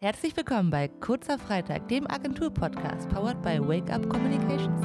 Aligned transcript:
Herzlich 0.00 0.36
willkommen 0.36 0.70
bei 0.70 0.86
Kurzer 0.86 1.40
Freitag, 1.40 1.88
dem 1.88 2.08
Agentur-Podcast, 2.08 3.08
powered 3.08 3.42
by 3.42 3.58
Wake 3.58 3.90
Up 3.90 4.08
Communications. 4.08 4.80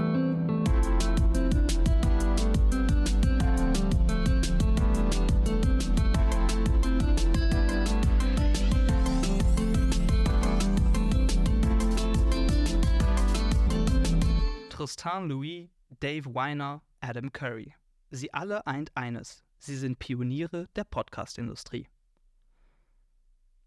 Tristan 14.69 15.29
Louis, 15.29 15.69
Dave 15.99 16.33
Weiner, 16.33 16.81
Adam 17.01 17.31
Curry. 17.31 17.75
Sie 18.09 18.33
alle 18.33 18.65
eint 18.65 18.89
eines. 18.97 19.43
Sie 19.59 19.75
sind 19.75 19.99
Pioniere 19.99 20.69
der 20.75 20.85
Podcast-Industrie. 20.85 21.87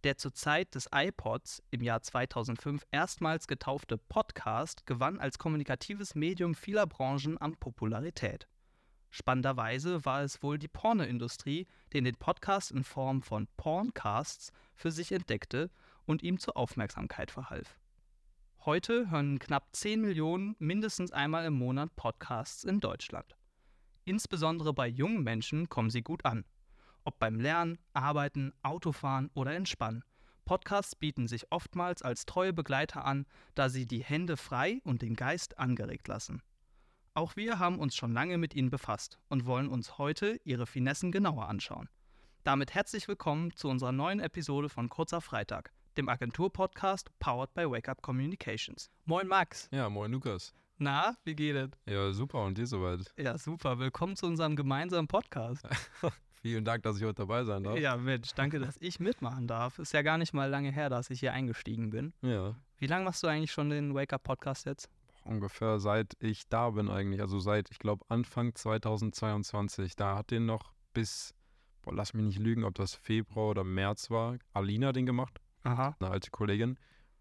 Der 0.04 0.16
zur 0.16 0.34
Zeit 0.34 0.74
des 0.74 0.88
iPods 0.92 1.62
im 1.70 1.82
Jahr 1.82 2.02
2005 2.02 2.86
erstmals 2.90 3.48
getaufte 3.48 3.98
Podcast 3.98 4.86
gewann 4.86 5.18
als 5.18 5.38
kommunikatives 5.38 6.14
Medium 6.14 6.54
vieler 6.54 6.86
Branchen 6.86 7.38
an 7.38 7.56
Popularität. 7.56 8.46
Spannenderweise 9.10 10.04
war 10.04 10.22
es 10.22 10.42
wohl 10.42 10.58
die 10.58 10.68
Pornoindustrie, 10.68 11.66
die 11.92 12.02
den 12.02 12.16
Podcast 12.16 12.70
in 12.70 12.84
Form 12.84 13.22
von 13.22 13.48
Porncasts 13.56 14.52
für 14.74 14.90
sich 14.90 15.12
entdeckte 15.12 15.70
und 16.04 16.22
ihm 16.22 16.38
zur 16.38 16.56
Aufmerksamkeit 16.56 17.30
verhalf. 17.30 17.78
Heute 18.66 19.10
hören 19.10 19.38
knapp 19.38 19.74
10 19.74 20.00
Millionen 20.00 20.56
mindestens 20.58 21.12
einmal 21.12 21.46
im 21.46 21.54
Monat 21.54 21.94
Podcasts 21.96 22.64
in 22.64 22.80
Deutschland. 22.80 23.36
Insbesondere 24.04 24.74
bei 24.74 24.86
jungen 24.86 25.22
Menschen 25.22 25.68
kommen 25.68 25.90
sie 25.90 26.02
gut 26.02 26.24
an. 26.24 26.44
Ob 27.06 27.20
beim 27.20 27.38
Lernen, 27.38 27.78
Arbeiten, 27.92 28.52
Autofahren 28.64 29.30
oder 29.32 29.54
Entspannen. 29.54 30.02
Podcasts 30.44 30.96
bieten 30.96 31.28
sich 31.28 31.52
oftmals 31.52 32.02
als 32.02 32.26
treue 32.26 32.52
Begleiter 32.52 33.04
an, 33.04 33.26
da 33.54 33.68
sie 33.68 33.86
die 33.86 34.02
Hände 34.02 34.36
frei 34.36 34.80
und 34.82 35.02
den 35.02 35.14
Geist 35.14 35.56
angeregt 35.56 36.08
lassen. 36.08 36.42
Auch 37.14 37.36
wir 37.36 37.60
haben 37.60 37.78
uns 37.78 37.94
schon 37.94 38.12
lange 38.12 38.38
mit 38.38 38.56
ihnen 38.56 38.70
befasst 38.70 39.20
und 39.28 39.46
wollen 39.46 39.68
uns 39.68 39.98
heute 39.98 40.40
ihre 40.42 40.66
Finessen 40.66 41.12
genauer 41.12 41.48
anschauen. 41.48 41.88
Damit 42.42 42.74
herzlich 42.74 43.06
willkommen 43.06 43.54
zu 43.54 43.68
unserer 43.68 43.92
neuen 43.92 44.18
Episode 44.18 44.68
von 44.68 44.88
Kurzer 44.88 45.20
Freitag, 45.20 45.70
dem 45.96 46.08
Agentur-Podcast 46.08 47.16
powered 47.20 47.54
by 47.54 47.70
Wake 47.70 47.88
Up 47.88 48.02
Communications. 48.02 48.90
Moin 49.04 49.28
Max. 49.28 49.68
Ja, 49.70 49.88
moin 49.88 50.10
Lukas. 50.10 50.52
Na, 50.78 51.16
wie 51.22 51.36
geht 51.36 51.54
es? 51.54 51.70
Ja, 51.88 52.12
super 52.12 52.44
und 52.44 52.58
dir 52.58 52.66
soweit? 52.66 53.14
Ja, 53.16 53.38
super. 53.38 53.78
Willkommen 53.78 54.16
zu 54.16 54.26
unserem 54.26 54.56
gemeinsamen 54.56 55.06
Podcast. 55.06 55.64
Vielen 56.46 56.64
Dank, 56.64 56.84
dass 56.84 56.96
ich 56.98 57.02
heute 57.02 57.22
dabei 57.22 57.42
sein 57.42 57.64
darf. 57.64 57.76
Ja, 57.76 57.96
Mensch, 57.96 58.32
danke, 58.36 58.60
dass 58.60 58.76
ich 58.78 59.00
mitmachen 59.00 59.48
darf. 59.48 59.80
Ist 59.80 59.92
ja 59.92 60.02
gar 60.02 60.16
nicht 60.16 60.32
mal 60.32 60.48
lange 60.48 60.70
her, 60.70 60.88
dass 60.88 61.10
ich 61.10 61.18
hier 61.18 61.32
eingestiegen 61.32 61.90
bin. 61.90 62.12
Ja. 62.22 62.54
Wie 62.78 62.86
lange 62.86 63.04
machst 63.04 63.24
du 63.24 63.26
eigentlich 63.26 63.50
schon 63.50 63.68
den 63.68 63.96
Wake 63.96 64.12
Up 64.12 64.22
Podcast 64.22 64.64
jetzt? 64.64 64.88
Ungefähr 65.24 65.80
seit 65.80 66.12
ich 66.20 66.48
da 66.48 66.70
bin 66.70 66.88
eigentlich, 66.88 67.20
also 67.20 67.40
seit, 67.40 67.68
ich 67.72 67.80
glaube, 67.80 68.04
Anfang 68.08 68.54
2022. 68.54 69.96
Da 69.96 70.14
hat 70.18 70.30
den 70.30 70.46
noch 70.46 70.72
bis, 70.94 71.34
boah, 71.82 71.92
lass 71.92 72.14
mich 72.14 72.24
nicht 72.24 72.38
lügen, 72.38 72.62
ob 72.62 72.76
das 72.76 72.94
Februar 72.94 73.48
oder 73.48 73.64
März 73.64 74.08
war, 74.12 74.36
Alina 74.52 74.92
den 74.92 75.04
gemacht, 75.04 75.40
Aha. 75.64 75.96
eine 75.98 76.10
alte 76.12 76.30
Kollegin. 76.30 76.78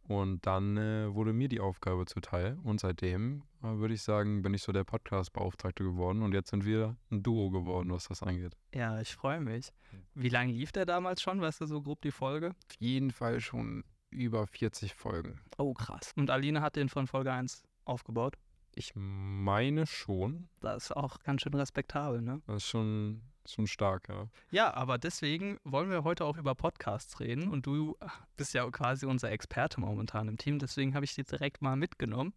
Und 0.07 0.45
dann 0.45 0.77
äh, 0.77 1.13
wurde 1.13 1.33
mir 1.33 1.47
die 1.47 1.59
Aufgabe 1.59 2.05
zuteil. 2.05 2.59
Und 2.63 2.79
seitdem, 2.79 3.43
äh, 3.63 3.67
würde 3.67 3.95
ich 3.95 4.03
sagen, 4.03 4.43
bin 4.43 4.53
ich 4.53 4.61
so 4.61 4.71
der 4.71 4.83
Podcast-Beauftragte 4.83 5.83
geworden. 5.83 6.21
Und 6.21 6.33
jetzt 6.33 6.51
sind 6.51 6.65
wir 6.65 6.95
ein 7.11 7.23
Duo 7.23 7.49
geworden, 7.49 7.91
was 7.91 8.07
das 8.07 8.21
angeht. 8.21 8.55
Ja, 8.73 8.99
ich 9.01 9.15
freue 9.15 9.41
mich. 9.41 9.71
Wie 10.13 10.29
lange 10.29 10.51
lief 10.51 10.71
der 10.71 10.85
damals 10.85 11.21
schon? 11.21 11.41
Weißt 11.41 11.61
du 11.61 11.65
so 11.65 11.81
grob 11.81 12.01
die 12.01 12.11
Folge? 12.11 12.49
Auf 12.49 12.75
jeden 12.79 13.11
Fall 13.11 13.39
schon 13.39 13.83
über 14.11 14.45
40 14.45 14.93
Folgen. 14.93 15.39
Oh, 15.57 15.73
krass. 15.73 16.13
Und 16.15 16.29
Aline 16.29 16.61
hat 16.61 16.75
den 16.75 16.89
von 16.89 17.07
Folge 17.07 17.33
1 17.33 17.63
aufgebaut. 17.85 18.37
Ich 18.75 18.91
meine 18.95 19.87
schon. 19.87 20.49
Das 20.59 20.85
ist 20.85 20.91
auch 20.91 21.19
ganz 21.19 21.41
schön 21.41 21.53
respektabel, 21.53 22.21
ne? 22.21 22.41
Das 22.45 22.57
ist 22.57 22.67
schon, 22.67 23.21
schon 23.53 23.67
stark, 23.67 24.09
ja. 24.09 24.27
Ja, 24.51 24.73
aber 24.73 24.97
deswegen 24.97 25.59
wollen 25.63 25.89
wir 25.89 26.03
heute 26.03 26.25
auch 26.25 26.37
über 26.37 26.55
Podcasts 26.55 27.19
reden 27.19 27.47
und 27.49 27.65
du 27.65 27.97
bist 28.37 28.53
ja 28.53 28.69
quasi 28.71 29.05
unser 29.05 29.31
Experte 29.31 29.79
momentan 29.79 30.27
im 30.27 30.37
Team, 30.37 30.59
deswegen 30.59 30.95
habe 30.95 31.05
ich 31.05 31.15
dich 31.15 31.25
direkt 31.25 31.61
mal 31.61 31.75
mitgenommen. 31.75 32.33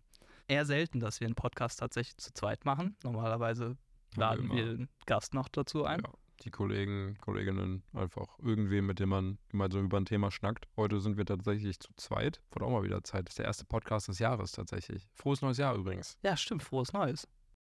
Eher 0.47 0.65
selten, 0.65 1.01
dass 1.01 1.21
wir 1.21 1.27
einen 1.27 1.35
Podcast 1.35 1.79
tatsächlich 1.79 2.17
zu 2.17 2.33
zweit 2.33 2.65
machen. 2.65 2.97
Normalerweise 3.05 3.77
laden 4.17 4.47
immer. 4.47 4.55
wir 4.55 4.65
einen 4.65 4.89
Gast 5.07 5.35
noch 5.35 5.49
dazu 5.49 5.85
ein. 5.85 6.01
ja. 6.01 6.11
Die 6.45 6.51
Kollegen, 6.51 7.19
Kolleginnen, 7.21 7.83
einfach 7.93 8.39
irgendwem, 8.39 8.87
mit 8.87 9.01
dem 9.01 9.09
man 9.09 9.39
gemeinsam 9.49 9.87
über 9.87 9.97
ein 9.97 10.05
Thema 10.05 10.31
schnackt. 10.31 10.69
Heute 10.77 11.01
sind 11.01 11.17
wir 11.17 11.27
tatsächlich 11.27 11.81
zu 11.81 11.93
zweit. 11.97 12.41
Wurde 12.53 12.65
auch 12.67 12.71
mal 12.71 12.85
wieder 12.85 13.03
Zeit. 13.03 13.27
Das 13.27 13.33
ist 13.33 13.39
der 13.39 13.47
erste 13.47 13.65
Podcast 13.65 14.07
des 14.07 14.21
Jahres 14.21 14.53
tatsächlich. 14.53 15.09
Frohes 15.15 15.43
neues 15.43 15.59
Jahr 15.59 15.75
übrigens. 15.75 16.17
Ja, 16.23 16.37
stimmt, 16.37 16.63
frohes 16.63 16.93
Neues. 16.93 17.27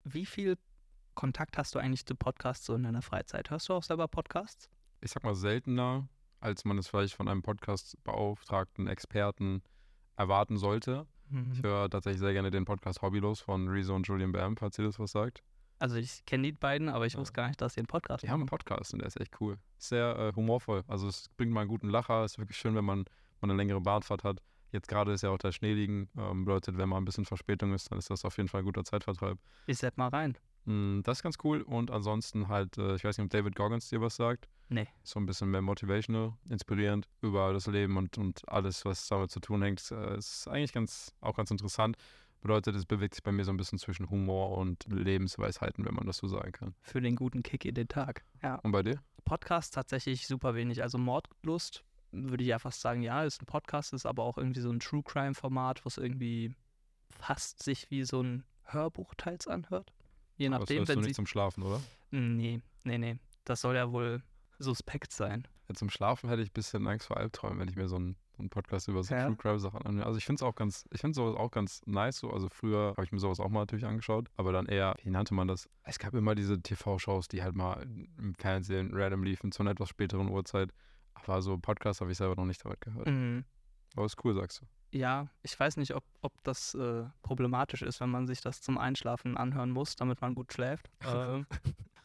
Wie 0.06 0.26
viel 0.26 0.58
Kontakt 1.16 1.57
hast 1.57 1.75
du 1.75 1.79
eigentlich 1.79 2.06
zu 2.06 2.16
Podcasts 2.16 2.66
so 2.66 2.75
in 2.75 2.84
deiner 2.84 3.01
Freizeit? 3.01 3.50
Hörst 3.50 3.69
du 3.69 3.74
auch 3.74 3.84
selber 3.84 4.07
Podcasts? 4.07 4.69
Ich 5.01 5.12
sag 5.12 5.24
mal 5.24 5.35
seltener, 5.35 6.07
als 6.40 6.66
man 6.66 6.78
es 6.78 6.88
vielleicht 6.88 7.13
von 7.13 7.28
einem 7.28 7.41
Podcast-Beauftragten, 7.44 8.88
Experten 8.88 9.62
erwarten 10.16 10.57
sollte. 10.57 11.07
Mhm. 11.29 11.51
Ich 11.53 11.63
höre 11.63 11.90
tatsächlich 11.90 12.19
sehr 12.19 12.34
gerne 12.34 12.51
den 12.51 12.66
Podcast 12.66 13.01
Hobbylos 13.01 13.41
von 13.41 13.68
Rezo 13.68 13.96
und 13.96 14.07
Julian 14.07 14.31
Bam, 14.31 14.57
falls 14.57 14.78
ihr 14.79 14.85
das 14.85 15.00
was 15.00 15.12
sagt. 15.12 15.44
Also 15.79 15.96
ich 15.96 16.25
kenne 16.25 16.44
die 16.44 16.51
beiden, 16.53 16.88
aber 16.90 17.06
ich 17.06 17.13
Ja. 17.13 17.19
wusste 17.19 17.34
gar 17.34 17.47
nicht, 17.47 17.59
dass 17.59 17.74
sie 17.74 17.81
einen 17.81 17.88
Podcast 17.88 18.24
Die 18.24 18.30
haben 18.30 18.41
einen 18.41 18.47
Podcast 18.47 18.94
und 18.94 19.00
der 19.00 19.07
ist 19.07 19.19
echt 19.19 19.40
cool. 19.41 19.57
Sehr 19.78 20.16
äh, 20.18 20.34
humorvoll. 20.35 20.84
Also 20.88 21.07
es 21.07 21.30
bringt 21.35 21.51
mal 21.51 21.62
einen 21.62 21.69
guten 21.69 21.90
Lacher. 21.90 22.24
Es 22.24 22.34
ist 22.34 22.38
wirklich 22.40 22.57
schön, 22.57 22.75
wenn 22.75 22.85
man, 22.85 23.06
man 23.41 23.50
eine 23.51 23.57
längere 23.57 23.81
Bahnfahrt 23.81 24.24
hat. 24.24 24.41
Jetzt 24.72 24.88
gerade 24.88 25.12
ist 25.12 25.22
ja 25.24 25.30
auch 25.30 25.38
der 25.38 25.51
Schnee 25.51 25.74
liegen. 25.74 26.09
Ähm, 26.18 26.45
bedeutet, 26.45 26.78
wenn 26.78 26.90
mal 26.90 26.97
ein 26.97 27.06
bisschen 27.06 27.25
Verspätung 27.25 27.74
ist, 27.74 27.91
dann 27.91 28.00
ist 28.00 28.09
das 28.09 28.24
auf 28.25 28.38
jeden 28.38 28.47
Fall 28.50 28.62
ein 28.62 28.66
guter 28.66 28.84
Zeitvertreib. 28.84 29.38
Ich 29.68 29.78
setz 29.78 29.97
mal 29.97 30.07
rein. 30.07 30.38
Mm, 30.66 31.01
das 31.03 31.19
ist 31.19 31.24
ganz 31.24 31.38
cool. 31.44 31.62
Und 31.62 31.91
ansonsten 31.91 32.47
halt, 32.47 32.78
äh, 32.78 32.96
ich 32.96 33.03
weiß 33.03 33.18
nicht, 33.18 33.25
ob 33.25 33.31
David 33.31 33.56
Goggins 33.56 33.90
dir 33.90 34.01
was 34.01 34.16
sagt. 34.16 34.47
Nee. 34.69 34.88
So 35.03 35.19
ein 35.19 35.25
bisschen 35.25 35.51
mehr 35.51 35.62
motivational, 35.62 36.34
inspirierend 36.50 37.07
über 37.22 37.53
das 37.53 37.68
Leben 37.68 37.97
und, 37.97 38.18
und 38.18 38.47
alles, 38.47 38.85
was 38.85 39.07
damit 39.07 39.31
zu 39.31 39.40
tun 39.40 39.62
hängt. 39.62 39.91
Äh, 39.91 40.18
ist 40.18 40.47
eigentlich 40.47 40.74
ganz, 40.74 41.13
auch 41.22 41.35
ganz 41.35 41.51
interessant. 41.51 41.97
Bedeutet, 42.41 42.75
es 42.75 42.85
bewegt 42.85 43.16
sich 43.16 43.24
bei 43.24 43.31
mir 43.31 43.46
so 43.46 43.51
ein 43.51 43.57
bisschen 43.57 43.79
zwischen 43.79 44.09
Humor 44.09 44.57
und 44.57 44.85
Lebensweisheiten, 44.90 45.85
wenn 45.85 45.94
man 45.94 46.06
das 46.06 46.18
so 46.18 46.28
sagen 46.28 46.51
kann. 46.51 46.75
Für 46.81 47.00
den 47.00 47.16
guten 47.16 47.41
Kick 47.41 47.63
in 47.63 47.75
den 47.75 47.88
Tag. 47.88 48.25
Ja. 48.41 48.56
Und 48.56 48.72
bei 48.72 48.84
dir? 48.84 49.01
Podcasts 49.24 49.72
tatsächlich 49.72 50.28
super 50.28 50.53
wenig. 50.53 50.84
Also 50.84 50.97
Mordlust 50.97 51.85
würde 52.12 52.44
ich 52.44 52.50
ja 52.50 52.59
fast 52.59 52.81
sagen, 52.81 53.01
ja, 53.01 53.24
ist 53.24 53.41
ein 53.41 53.45
Podcast, 53.45 53.94
ist 53.94 54.06
aber 54.06 54.24
auch 54.24 54.38
irgendwie 54.38 54.59
so 54.59 54.69
ein 54.69 54.80
True 54.80 55.03
Crime-Format, 55.03 55.85
was 55.85 55.97
irgendwie 55.97 56.53
fast 57.09 57.63
sich 57.63 57.90
wie 57.91 58.03
so 58.03 58.22
ein 58.22 58.44
Hörbuch 58.66 59.13
teils 59.16 59.47
anhört. 59.47 59.94
Je 60.38 60.48
Aber 60.48 60.60
das 60.60 60.62
nachdem, 60.62 60.78
hörst 60.80 60.90
du 60.90 60.94
wenn 60.96 61.00
nicht 61.02 61.08
sie. 61.10 61.14
zum 61.14 61.28
Schlafen, 61.28 61.64
oder? 61.64 61.82
Nee, 62.12 62.62
nee, 62.84 62.98
nee. 62.98 63.18
Das 63.46 63.62
soll 63.62 63.76
ja 63.76 63.92
wohl 63.92 64.22
suspekt 64.60 65.12
sein. 65.12 65.48
Ja, 65.70 65.76
zum 65.76 65.90
Schlafen 65.90 66.30
hätte 66.30 66.42
ich 66.42 66.50
ein 66.50 66.54
bisschen 66.54 66.88
Angst 66.88 67.08
vor 67.08 67.18
Albträumen, 67.18 67.60
wenn 67.60 67.68
ich 67.70 67.76
mir 67.76 67.88
so 67.88 67.96
einen, 67.96 68.16
einen 68.38 68.50
Podcast 68.50 68.88
über 68.88 69.04
so 69.04 69.14
Ja. 69.14 69.26
True 69.28 69.36
Crime 69.38 69.60
Sachen 69.60 69.82
anhöre. 69.82 70.06
Also 70.06 70.18
ich 70.18 70.26
finde 70.26 70.38
es 70.38 70.44
auch 70.44 70.56
ganz, 70.56 70.86
ich 70.92 71.02
finde 71.02 71.16
sowas 71.16 71.36
auch 71.36 71.52
ganz 71.52 71.82
nice. 71.86 72.18
So. 72.18 72.30
Also 72.32 72.50
früher 72.50 72.90
habe 72.98 73.04
ich 73.04 73.12
mir 73.12 73.20
sowas 73.20 73.40
auch 73.40 73.50
mal 73.50 73.62
natürlich 73.62 73.86
angeschaut, 73.86 74.30
aber 74.38 74.52
dann 74.52 74.66
eher, 74.66 74.96
wie 75.04 75.10
nannte 75.10 75.34
man 75.34 75.48
das? 75.48 75.70
Es 75.84 76.00
gab 76.00 76.14
immer 76.14 76.36
diese 76.36 76.62
TV-Shows, 76.62 77.28
die 77.28 77.44
halt 77.44 77.56
mal 77.56 77.82
im 78.18 78.36
Fernsehen 78.36 78.92
random 78.94 79.24
liefen 79.24 79.52
zu 79.52 79.64
einer 79.64 79.72
etwas 79.72 79.90
späteren 79.90 80.30
Uhrzeit. 80.30 80.72
Aber 81.14 81.42
so 81.42 81.58
Podcast 81.58 82.02
habe 82.02 82.12
ich 82.12 82.18
selber 82.18 82.36
noch 82.36 82.46
nicht 82.46 82.64
damit 82.66 82.82
gehört. 82.82 83.08
Mhm. 83.08 83.46
Aber 83.96 84.06
ist 84.06 84.24
cool, 84.26 84.34
sagst 84.34 84.62
du. 84.62 84.66
Ja, 84.94 85.28
ich 85.42 85.59
weiß 85.59 85.78
nicht, 85.78 85.96
ob, 85.96 86.04
ob 86.22 86.31
das 86.44 86.76
äh, 86.76 87.04
problematisch 87.24 87.81
ist, 87.81 88.00
wenn 88.00 88.12
man 88.12 88.28
sich 88.28 88.42
das 88.42 88.62
zum 88.62 88.78
Einschlafen 88.78 89.38
anhören 89.38 89.72
muss, 89.72 89.96
damit 89.96 90.22
man 90.22 90.36
gut 90.36 90.54
schläft. 90.54 90.88
ähm, 91.08 91.48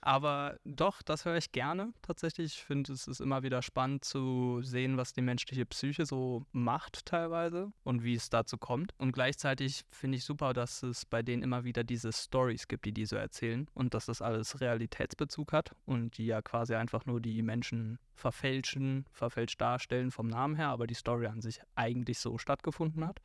aber 0.00 0.59
doch, 0.64 1.03
das 1.03 1.25
höre 1.25 1.36
ich 1.36 1.53
gerne 1.53 1.92
tatsächlich. 2.03 2.54
Ich 2.54 2.64
finde, 2.64 2.92
es 2.92 3.06
ist 3.06 3.20
immer 3.20 3.42
wieder 3.42 3.62
spannend 3.62 4.04
zu 4.04 4.60
sehen, 4.62 4.97
was 4.97 5.12
die 5.12 5.22
menschliche 5.22 5.66
Psyche 5.66 6.06
so 6.06 6.44
macht 6.53 7.06
teilweise 7.06 7.73
und 7.84 8.05
wie 8.05 8.14
es 8.14 8.31
dazu 8.31 8.58
kommt. 8.58 8.93
Und 8.99 9.12
gleichzeitig 9.12 9.84
finde 9.90 10.19
ich 10.19 10.25
super, 10.25 10.52
dass 10.52 10.82
es 10.82 11.05
bei 11.05 11.23
denen 11.23 11.43
immer 11.43 11.64
wieder 11.64 11.84
diese 11.84 12.12
Stories 12.12 12.69
gibt, 12.69 12.84
die 12.84 12.93
die 12.93 13.06
so 13.06 13.17
erzählen 13.17 13.69
und 13.75 13.94
dass 13.94 14.06
das 14.06 14.23
alles 14.23 14.61
Realitätsbezug 14.61 15.52
hat 15.52 15.75
und 15.84 16.17
die 16.19 16.26
ja 16.26 16.43
quasi 16.43 16.75
einfach 16.75 17.06
nur 17.06 17.20
die 17.20 17.43
Menschen 17.43 17.99
verfälschen, 18.14 19.06
verfälscht 19.12 19.61
darstellen 19.61 20.11
vom 20.11 20.26
Namen 20.26 20.56
her, 20.56 20.69
aber 20.69 20.87
die 20.87 20.94
Story 20.94 21.26
an 21.26 21.40
sich 21.40 21.61
eigentlich 21.76 22.19
so 22.19 22.37
stattgefunden 22.38 23.06
hat. 23.06 23.20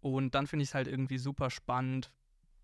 Und 0.00 0.34
dann 0.34 0.46
finde 0.46 0.62
ich 0.62 0.70
es 0.70 0.74
halt 0.74 0.88
irgendwie 0.88 1.18
super 1.18 1.50
spannend, 1.50 2.10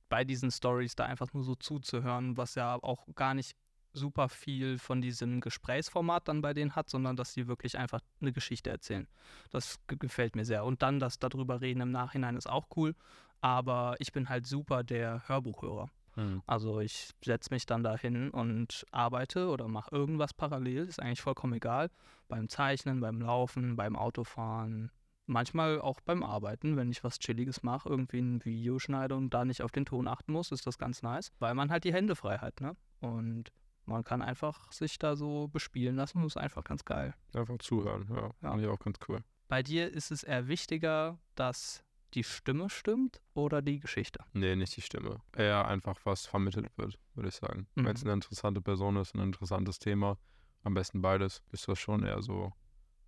bei 0.09 0.25
diesen 0.25 0.51
Stories 0.51 0.97
da 0.97 1.05
einfach 1.05 1.33
nur 1.33 1.43
so 1.43 1.55
zuzuhören, 1.55 2.37
was 2.37 2.55
ja 2.55 2.77
auch 2.83 3.07
gar 3.15 3.35
nicht 3.35 3.57
super 3.93 4.29
viel 4.29 4.79
von 4.79 5.01
diesem 5.01 5.41
Gesprächsformat 5.41 6.29
dann 6.29 6.43
bei 6.43 6.53
denen 6.53 6.77
hat, 6.77 6.91
sondern 6.91 7.17
dass 7.17 7.33
sie 7.33 7.49
wirklich 7.49 7.79
einfach 7.79 8.01
eine 8.21 8.33
Geschichte 8.33 8.71
erzählen. 8.71 9.09
Das 9.51 9.81
ge- 9.87 9.99
gefällt 9.99 10.37
mir 10.37 10.45
sehr. 10.45 10.65
Und 10.65 10.83
dann 10.83 10.99
das 10.99 11.19
darüber 11.19 11.61
reden 11.61 11.81
im 11.81 11.91
Nachhinein 11.93 12.37
ist 12.37 12.49
auch 12.49 12.67
cool, 12.77 12.95
aber 13.41 13.97
ich 13.99 14.13
bin 14.13 14.29
halt 14.29 14.47
super 14.47 14.85
der 14.85 15.27
Hörbuchhörer. 15.29 15.89
Mhm. 16.17 16.43
Also 16.47 16.81
ich 16.81 17.11
setze 17.25 17.53
mich 17.53 17.67
dann 17.67 17.83
dahin 17.83 18.31
und 18.31 18.85
arbeite 18.91 19.49
oder 19.49 19.67
mache 19.69 19.95
irgendwas 19.95 20.35
parallel, 20.35 20.87
ist 20.87 21.01
eigentlich 21.01 21.23
vollkommen 21.23 21.55
egal. 21.55 21.91
Beim 22.29 22.49
Zeichnen, 22.49 23.01
beim 23.01 23.21
Laufen, 23.21 23.77
beim 23.77 23.97
Autofahren, 23.97 24.91
manchmal 25.27 25.81
auch 25.81 26.01
beim 26.01 26.23
Arbeiten, 26.23 26.77
wenn 26.77 26.91
ich 26.91 27.05
was 27.05 27.19
Chilliges 27.19 27.63
mache, 27.63 27.89
irgendwie 27.89 28.19
ein 28.19 28.45
Video 28.45 28.79
schneide 28.79 29.15
und 29.17 29.31
da 29.31 29.45
nicht 29.45 29.63
auf 29.63 29.73
den 29.73 29.85
Ton 29.85 30.09
achten 30.09 30.33
muss, 30.33 30.53
ist 30.53 30.67
das 30.67 30.79
ganz 30.79 31.03
nice, 31.03 31.33
weil 31.39 31.55
man 31.55 31.71
halt 31.71 31.85
die 31.85 31.93
Hände 31.93 32.17
frei 32.17 32.39
hat, 32.39 32.61
ne? 32.61 32.77
Und 33.01 33.53
man 33.85 34.03
kann 34.03 34.23
einfach 34.23 34.73
sich 34.73 34.99
da 34.99 35.17
so 35.17 35.49
bespielen 35.49 35.97
lassen 35.97 36.19
und 36.19 36.27
ist 36.27 36.37
einfach 36.37 36.65
ganz 36.65 36.85
geil. 36.85 37.15
Einfach 37.35 37.59
zuhören, 37.59 38.07
ja. 38.11 38.31
Ja. 38.43 38.51
Fand 38.51 38.63
ich 38.63 38.69
auch 38.69 38.79
ganz 38.79 38.99
cool. 39.09 39.23
Bei 39.49 39.63
dir 39.63 39.93
ist 39.93 40.11
es 40.11 40.25
eher 40.25 40.49
wichtiger, 40.49 41.19
dass 41.37 41.85
die 42.15 42.25
Stimme 42.25 42.71
stimmt 42.71 43.21
oder 43.35 43.63
die 43.63 43.79
Geschichte? 43.79 44.21
Nee, 44.33 44.57
nicht 44.57 44.77
die 44.77 44.81
Stimme. 44.81 45.21
Eher 45.37 45.69
einfach, 45.69 45.99
was 46.05 46.27
vermittelt 46.27 46.77
wird, 46.77 46.99
würde 47.15 47.29
ich 47.29 47.35
sagen. 47.35 47.69
Mhm. 47.75 47.85
Wenn 47.85 47.97
es 47.97 48.03
eine 48.03 48.15
interessante 48.15 48.61
Person 48.61 48.97
ist, 48.97 49.15
ein 49.15 49.21
interessantes 49.21 49.79
Thema, 49.79 50.19
am 50.65 50.75
besten 50.75 51.01
beides, 51.01 51.43
ist 51.53 51.69
das 51.69 51.79
schon 51.79 52.05
eher 52.05 52.23
so, 52.23 52.53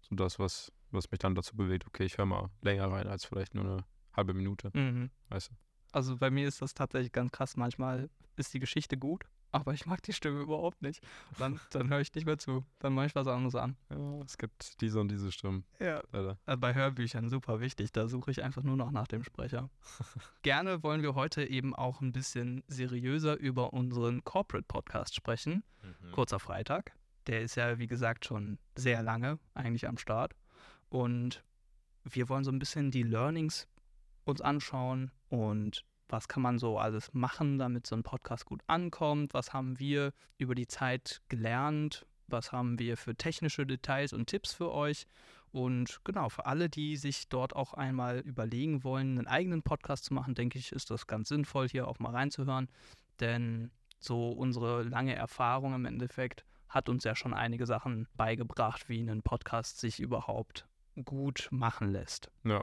so 0.02 0.14
das, 0.14 0.38
was, 0.38 0.72
was 0.90 1.10
mich 1.10 1.18
dann 1.18 1.34
dazu 1.34 1.56
bewegt, 1.56 1.86
okay, 1.86 2.04
ich 2.04 2.18
höre 2.18 2.26
mal 2.26 2.50
länger 2.62 2.90
rein 2.90 3.06
als 3.06 3.24
vielleicht 3.24 3.54
nur 3.54 3.64
eine 3.64 3.84
halbe 4.14 4.34
Minute, 4.34 4.70
Mhm. 4.74 5.10
weißt 5.28 5.50
du. 5.50 5.54
Also 5.92 6.16
bei 6.18 6.30
mir 6.30 6.46
ist 6.46 6.60
das 6.60 6.74
tatsächlich 6.74 7.12
ganz 7.12 7.32
krass. 7.32 7.56
Manchmal 7.56 8.10
ist 8.36 8.52
die 8.52 8.58
Geschichte 8.58 8.98
gut, 8.98 9.24
aber 9.52 9.72
ich 9.72 9.86
mag 9.86 10.02
die 10.02 10.12
Stimme 10.12 10.40
überhaupt 10.40 10.82
nicht. 10.82 11.02
Dann, 11.38 11.58
dann 11.70 11.88
höre 11.88 12.00
ich 12.00 12.14
nicht 12.14 12.26
mehr 12.26 12.36
zu. 12.38 12.66
Dann 12.78 12.92
mache 12.94 13.06
ich 13.06 13.14
was 13.14 13.26
anderes 13.26 13.54
an. 13.54 13.76
Ja, 13.88 14.20
es 14.20 14.36
gibt 14.36 14.80
diese 14.82 15.00
und 15.00 15.10
diese 15.10 15.32
Stimmen, 15.32 15.64
Ja. 15.80 16.02
leider. 16.12 16.38
Also 16.44 16.60
bei 16.60 16.74
Hörbüchern 16.74 17.28
super 17.30 17.60
wichtig. 17.60 17.90
Da 17.92 18.06
suche 18.06 18.30
ich 18.30 18.42
einfach 18.44 18.62
nur 18.62 18.76
noch 18.76 18.90
nach 18.90 19.06
dem 19.08 19.24
Sprecher. 19.24 19.70
Gerne 20.42 20.82
wollen 20.82 21.00
wir 21.02 21.14
heute 21.14 21.42
eben 21.44 21.74
auch 21.74 22.00
ein 22.02 22.12
bisschen 22.12 22.62
seriöser 22.68 23.38
über 23.38 23.72
unseren 23.72 24.22
Corporate 24.24 24.66
Podcast 24.68 25.14
sprechen. 25.14 25.64
Kurzer 26.12 26.38
Freitag. 26.38 26.92
Der 27.28 27.42
ist 27.42 27.54
ja, 27.56 27.78
wie 27.78 27.86
gesagt, 27.86 28.24
schon 28.26 28.58
sehr 28.76 29.02
lange 29.02 29.38
eigentlich 29.54 29.88
am 29.88 29.96
Start. 29.98 30.34
Und 30.88 31.44
wir 32.04 32.28
wollen 32.28 32.44
so 32.44 32.50
ein 32.50 32.58
bisschen 32.58 32.90
die 32.90 33.02
Learnings 33.02 33.68
uns 34.24 34.40
anschauen 34.40 35.10
und 35.28 35.84
was 36.08 36.28
kann 36.28 36.42
man 36.42 36.58
so 36.58 36.78
alles 36.78 37.12
machen, 37.12 37.58
damit 37.58 37.86
so 37.86 37.94
ein 37.94 38.02
Podcast 38.02 38.46
gut 38.46 38.62
ankommt. 38.66 39.34
Was 39.34 39.52
haben 39.52 39.78
wir 39.78 40.12
über 40.38 40.54
die 40.54 40.66
Zeit 40.66 41.20
gelernt? 41.28 42.06
Was 42.28 42.52
haben 42.52 42.78
wir 42.78 42.96
für 42.96 43.14
technische 43.14 43.66
Details 43.66 44.12
und 44.12 44.26
Tipps 44.26 44.54
für 44.54 44.72
euch? 44.72 45.06
Und 45.50 46.00
genau, 46.04 46.28
für 46.28 46.46
alle, 46.46 46.68
die 46.68 46.96
sich 46.96 47.28
dort 47.28 47.54
auch 47.54 47.74
einmal 47.74 48.20
überlegen 48.20 48.84
wollen, 48.84 49.18
einen 49.18 49.26
eigenen 49.26 49.62
Podcast 49.62 50.04
zu 50.04 50.14
machen, 50.14 50.34
denke 50.34 50.58
ich, 50.58 50.72
ist 50.72 50.90
das 50.90 51.06
ganz 51.06 51.28
sinnvoll, 51.28 51.68
hier 51.68 51.88
auch 51.88 51.98
mal 51.98 52.12
reinzuhören. 52.12 52.68
Denn 53.20 53.70
so 53.98 54.30
unsere 54.30 54.82
lange 54.82 55.14
Erfahrung 55.14 55.74
im 55.74 55.84
Endeffekt 55.84 56.44
hat 56.68 56.88
uns 56.88 57.04
ja 57.04 57.14
schon 57.16 57.32
einige 57.32 57.66
Sachen 57.66 58.06
beigebracht, 58.14 58.88
wie 58.88 59.00
ein 59.00 59.22
Podcast 59.22 59.78
sich 59.80 60.00
überhaupt 60.00 60.66
gut 61.04 61.48
machen 61.50 61.92
lässt. 61.92 62.30
Ja. 62.44 62.62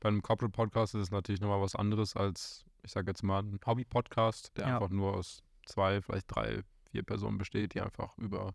Bei 0.00 0.08
einem 0.08 0.22
Corporate 0.22 0.52
Podcast 0.52 0.94
ist 0.94 1.02
es 1.02 1.10
natürlich 1.10 1.40
nochmal 1.40 1.60
was 1.60 1.74
anderes 1.74 2.14
als, 2.16 2.64
ich 2.82 2.92
sage 2.92 3.10
jetzt 3.10 3.22
mal, 3.22 3.42
ein 3.42 3.58
Hobby-Podcast, 3.64 4.52
der 4.56 4.68
Ja. 4.68 4.74
einfach 4.74 4.90
nur 4.90 5.14
aus 5.14 5.42
zwei, 5.66 6.02
vielleicht 6.02 6.26
drei, 6.34 6.62
vier 6.90 7.02
Personen 7.02 7.38
besteht, 7.38 7.74
die 7.74 7.80
einfach 7.80 8.16
über 8.18 8.54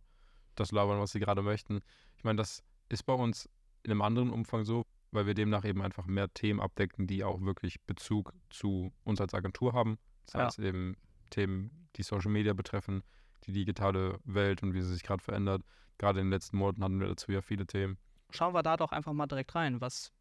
das 0.56 0.72
labern, 0.72 1.00
was 1.00 1.12
sie 1.12 1.20
gerade 1.20 1.42
möchten. 1.42 1.80
Ich 2.18 2.24
meine, 2.24 2.38
das 2.38 2.64
ist 2.90 3.04
bei 3.04 3.14
uns 3.14 3.50
in 3.84 3.92
einem 3.92 4.02
anderen 4.02 4.30
Umfang 4.30 4.64
so, 4.66 4.86
weil 5.12 5.26
wir 5.26 5.34
demnach 5.34 5.66
eben 5.66 5.82
einfach 5.82 6.06
mehr 6.06 6.32
Themen 6.34 6.60
abdecken, 6.60 7.08
die 7.08 7.24
auch 7.24 7.42
wirklich 7.42 7.82
Bezug 7.88 8.34
zu 8.50 8.92
uns 9.04 9.20
als 9.22 9.34
Agentur 9.34 9.74
haben. 9.74 9.98
Das 10.26 10.34
Ja. 10.34 10.46
heißt 10.46 10.60
eben 10.60 10.96
Themen, 11.32 11.88
die 11.96 12.04
Social 12.04 12.32
Media 12.32 12.54
betreffen, 12.54 13.02
die 13.46 13.54
digitale 13.54 14.20
Welt 14.26 14.62
und 14.62 14.74
wie 14.74 14.82
sie 14.82 14.94
sich 14.94 15.04
gerade 15.04 15.24
verändert. 15.24 15.64
Gerade 15.98 16.20
in 16.20 16.28
den 16.28 16.32
letzten 16.32 16.58
Monaten 16.58 16.84
hatten 16.84 17.00
wir 17.00 17.08
dazu 17.08 17.32
ja 17.32 17.42
viele 17.42 17.66
Themen. 17.66 17.98
Schauen 18.32 18.54
wir 18.54 18.64
da 18.64 18.78
doch 18.78 18.92
einfach 18.92 19.14
mal 19.14 19.28
direkt 19.28 19.56
rein. 19.56 19.82
Was 19.82 20.12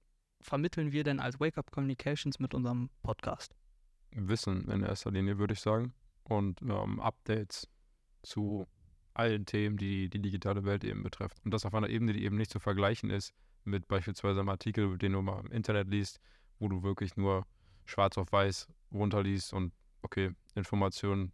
vermitteln 0.41 0.93
wir 0.93 1.05
denn 1.05 1.21
als 1.21 1.41
Wake 1.41 1.59
Up 1.59 1.71
Communications 1.71 2.39
mit 2.39 2.55
unserem 2.55 2.91
Podcast? 3.03 3.55
Wissen 4.11 4.69
in 4.69 4.83
erster 4.83 5.11
Linie, 5.11 5.39
würde 5.39 5.55
ich 5.55 5.61
sagen. 5.61 5.93
Und 6.25 6.63
ähm, 6.63 7.01
Updates 7.01 7.69
zu 8.23 8.67
allen 9.15 9.47
Themen, 9.47 9.77
die 9.77 10.09
die 10.09 10.21
digitale 10.23 10.65
Welt 10.65 10.85
eben 10.85 11.03
betrifft. 11.03 11.39
Und 11.45 11.53
das 11.53 11.67
auf 11.67 11.75
einer 11.75 11.89
Ebene, 11.89 12.13
die 12.13 12.25
eben 12.25 12.37
nicht 12.37 12.51
zu 12.51 12.61
vergleichen 12.61 13.11
ist 13.11 13.35
mit 13.65 13.89
beispielsweise 13.89 14.41
einem 14.41 14.49
Artikel, 14.49 14.97
den 14.97 15.13
du 15.13 15.23
mal 15.23 15.41
im 15.41 15.51
Internet 15.51 15.89
liest, 15.89 16.21
wo 16.59 16.69
du 16.69 16.83
wirklich 16.83 17.17
nur 17.17 17.47
schwarz 17.85 18.17
auf 18.19 18.33
weiß 18.33 18.69
runterliest 18.93 19.53
und 19.53 19.73
okay, 20.03 20.33
Informationen 20.55 21.33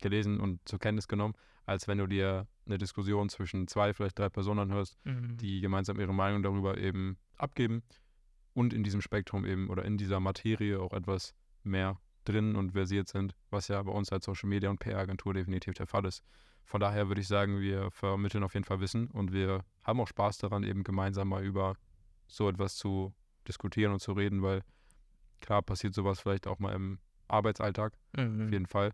gelesen 0.00 0.40
und 0.40 0.60
zur 0.68 0.78
Kenntnis 0.78 1.06
genommen, 1.06 1.34
als 1.66 1.88
wenn 1.88 1.98
du 1.98 2.06
dir 2.06 2.46
eine 2.66 2.78
Diskussion 2.78 3.28
zwischen 3.28 3.66
zwei, 3.68 3.92
vielleicht 3.94 4.18
drei 4.18 4.28
Personen 4.28 4.60
anhörst, 4.60 4.96
die 5.36 5.60
gemeinsam 5.60 5.98
ihre 6.00 6.14
Meinung 6.14 6.42
darüber 6.42 6.78
eben 6.78 7.16
abgeben 7.36 7.82
und 8.54 8.72
in 8.72 8.82
diesem 8.84 9.00
Spektrum 9.00 9.44
eben 9.44 9.68
oder 9.70 9.84
in 9.84 9.96
dieser 9.98 10.20
Materie 10.20 10.80
auch 10.80 10.92
etwas 10.92 11.34
mehr 11.62 11.98
drin 12.24 12.54
und 12.56 12.72
versiert 12.72 13.08
sind, 13.08 13.34
was 13.50 13.68
ja 13.68 13.82
bei 13.82 13.90
uns 13.92 14.12
als 14.12 14.24
Social 14.26 14.48
Media 14.48 14.70
und 14.70 14.78
PR-Agentur 14.78 15.34
definitiv 15.34 15.74
der 15.74 15.86
Fall 15.86 16.04
ist. 16.04 16.22
Von 16.64 16.80
daher 16.80 17.08
würde 17.08 17.20
ich 17.20 17.26
sagen, 17.28 17.60
wir 17.60 17.90
vermitteln 17.90 18.44
auf 18.44 18.54
jeden 18.54 18.64
Fall 18.64 18.78
Wissen 18.80 19.08
und 19.10 19.32
wir 19.32 19.64
haben 19.82 20.00
auch 20.00 20.06
Spaß 20.06 20.38
daran, 20.38 20.62
eben 20.62 20.84
gemeinsam 20.84 21.28
mal 21.28 21.44
über 21.44 21.74
so 22.28 22.48
etwas 22.48 22.76
zu 22.76 23.12
diskutieren 23.48 23.92
und 23.92 23.98
zu 24.00 24.12
reden, 24.12 24.42
weil 24.42 24.62
klar 25.40 25.62
passiert 25.62 25.94
sowas 25.94 26.20
vielleicht 26.20 26.46
auch 26.46 26.60
mal 26.60 26.72
im 26.74 26.98
Arbeitsalltag, 27.26 27.94
Mhm. 28.16 28.44
auf 28.46 28.52
jeden 28.52 28.66
Fall, 28.66 28.92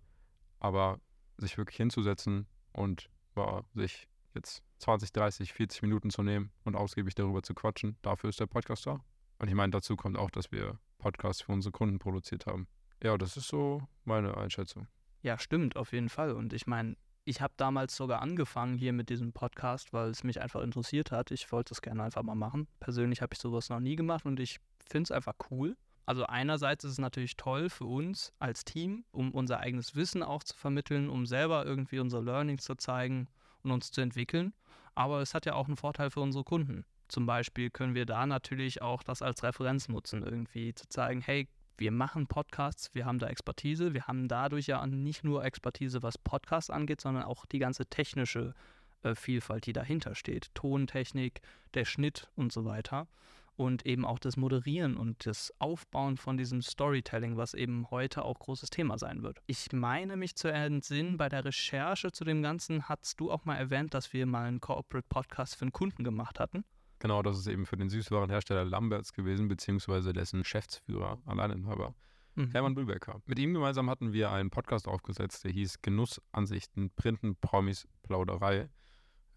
aber 0.61 0.99
sich 1.37 1.59
wirklich 1.59 1.77
hinzusetzen 1.77 2.47
und 2.79 3.11
mal 3.35 3.65
sich 3.75 4.09
jetzt 4.35 4.63
20, 4.79 5.13
30, 5.13 5.53
40 5.53 5.83
Minuten 5.83 6.11
zu 6.11 6.23
nehmen 6.23 6.53
und 6.65 6.77
ausgiebig 6.77 7.15
darüber 7.15 7.43
zu 7.43 7.55
quatschen, 7.55 7.97
dafür 8.03 8.31
ist 8.31 8.41
der 8.41 8.47
Podcast 8.47 8.87
da. 8.87 9.01
Und 9.39 9.49
ich 9.49 9.55
meine, 9.55 9.71
dazu 9.71 9.97
kommt 9.97 10.17
auch, 10.17 10.31
dass 10.31 10.53
wir 10.53 10.79
Podcasts 10.99 11.43
für 11.43 11.53
unsere 11.53 11.73
Kunden 11.73 11.99
produziert 11.99 12.47
haben. 12.47 12.69
Ja, 13.03 13.17
das 13.19 13.37
ist 13.37 13.49
so 13.49 13.83
meine 14.05 14.37
Einschätzung. 14.37 14.87
Ja, 15.23 15.39
stimmt, 15.39 15.77
auf 15.77 15.93
jeden 15.93 16.09
Fall. 16.09 16.33
Und 16.33 16.53
ich 16.53 16.67
meine, 16.67 16.97
ich 17.25 17.41
habe 17.41 17.53
damals 17.57 17.97
sogar 17.97 18.23
angefangen 18.23 18.79
hier 18.79 18.93
mit 18.93 19.11
diesem 19.11 19.33
Podcast, 19.33 19.93
weil 19.93 20.11
es 20.11 20.25
mich 20.25 20.41
einfach 20.41 20.63
interessiert 20.63 21.11
hat. 21.11 21.31
Ich 21.31 21.51
wollte 21.53 21.75
es 21.75 21.83
gerne 21.83 22.05
einfach 22.05 22.23
mal 22.23 22.35
machen. 22.35 22.69
Persönlich 22.81 23.23
habe 23.23 23.35
ich 23.35 23.41
sowas 23.41 23.69
noch 23.69 23.81
nie 23.81 23.97
gemacht 23.97 24.25
und 24.25 24.41
ich 24.41 24.61
finde 24.89 25.05
es 25.05 25.11
einfach 25.11 25.35
cool. 25.51 25.77
Also 26.09 26.25
einerseits 26.25 26.85
ist 26.85 26.93
es 26.93 26.99
natürlich 26.99 27.37
toll 27.37 27.69
für 27.69 27.85
uns 27.85 28.33
als 28.39 28.65
Team, 28.65 29.05
um 29.13 29.31
unser 29.31 29.61
eigenes 29.61 29.95
Wissen 29.95 30.23
auch 30.23 30.43
zu 30.43 30.57
vermitteln, 30.57 31.11
um 31.11 31.27
selber 31.27 31.67
irgendwie 31.67 31.99
unsere 31.99 32.23
Learnings 32.23 32.65
zu 32.65 32.77
zeigen 32.77 33.29
und 33.63 33.73
uns 33.73 33.91
zu 33.91 34.01
entwickeln. 34.01 34.55
Aber 34.95 35.21
es 35.21 35.35
hat 35.35 35.45
ja 35.45 35.53
auch 35.53 35.67
einen 35.67 35.77
Vorteil 35.77 36.09
für 36.11 36.21
unsere 36.21 36.45
Kunden. 36.45 36.87
Zum 37.09 37.27
Beispiel 37.27 37.69
können 37.69 37.95
wir 37.95 38.07
da 38.07 38.25
natürlich 38.25 38.81
auch 38.81 39.03
das 39.03 39.21
als 39.21 39.43
Referenz 39.43 39.91
nutzen, 39.91 40.23
irgendwie 40.23 40.73
zu 40.73 40.89
zeigen, 40.89 41.21
hey, 41.21 41.47
wir 41.77 41.93
machen 41.93 42.27
Podcasts, 42.27 42.95
wir 42.95 43.05
haben 43.05 43.19
da 43.19 43.27
Expertise, 43.27 43.93
wir 43.93 44.07
haben 44.07 44.29
dadurch 44.29 44.67
ja 44.67 44.87
nicht 44.87 45.25
nur 45.25 45.45
Expertise, 45.45 46.03
was 46.03 46.17
Podcasts 46.17 46.71
angeht, 46.71 47.03
sondern 47.03 47.25
auch 47.25 47.45
die 47.45 47.59
ganze 47.59 47.85
technische 47.85 48.55
äh, 49.03 49.15
Vielfalt, 49.15 49.67
die 49.67 49.75
dahinter 49.75 50.15
steht. 50.15 50.55
Tontechnik, 50.55 51.43
der 51.75 51.85
Schnitt 51.85 52.31
und 52.35 52.51
so 52.51 52.65
weiter. 52.65 53.09
Und 53.59 53.85
eben 53.87 54.05
auch 54.05 54.21
das 54.21 54.37
Moderieren 54.37 54.97
und 54.97 55.27
das 55.27 55.53
Aufbauen 55.59 56.17
von 56.17 56.37
diesem 56.37 56.63
Storytelling, 56.63 57.37
was 57.37 57.55
eben 57.55 57.91
heute 57.91 58.25
auch 58.25 58.39
großes 58.39 58.71
Thema 58.71 58.99
sein 58.99 59.25
wird. 59.25 59.43
Ich 59.49 59.73
meine 59.73 60.17
mich 60.17 60.37
zu 60.37 60.47
entsinnen, 60.47 61.17
bei 61.17 61.29
der 61.29 61.45
Recherche 61.45 62.13
zu 62.13 62.23
dem 62.23 62.41
Ganzen 62.41 62.89
hast 62.89 63.19
du 63.19 63.33
auch 63.33 63.45
mal 63.45 63.57
erwähnt, 63.57 63.95
dass 63.95 64.13
wir 64.13 64.27
mal 64.27 64.47
einen 64.47 64.61
Corporate 64.61 65.09
Podcast 65.09 65.57
für 65.57 65.63
einen 65.63 65.73
Kunden 65.73 66.05
gemacht 66.05 66.39
hatten. 66.39 66.65
Genau, 67.01 67.21
das 67.21 67.37
ist 67.37 67.49
eben 67.49 67.67
für 67.67 67.77
den 67.77 67.89
Süßwarenhersteller 67.89 68.65
Lamberts 68.65 69.13
gewesen, 69.13 69.49
beziehungsweise 69.49 70.13
dessen 70.13 70.43
Geschäftsführer, 70.43 71.19
Alleininhaber, 71.27 71.97
Mhm. 72.39 72.53
Hermann 72.53 72.75
Bühlbecker. 72.77 73.21
Mit 73.27 73.41
ihm 73.41 73.53
gemeinsam 73.53 73.91
hatten 73.91 74.13
wir 74.13 74.31
einen 74.31 74.51
Podcast 74.51 74.87
aufgesetzt, 74.87 75.43
der 75.43 75.51
hieß 75.51 75.83
Genussansichten, 75.83 76.91
Printen, 76.95 77.35
Promis, 77.35 77.89
Plauderei. 78.03 78.69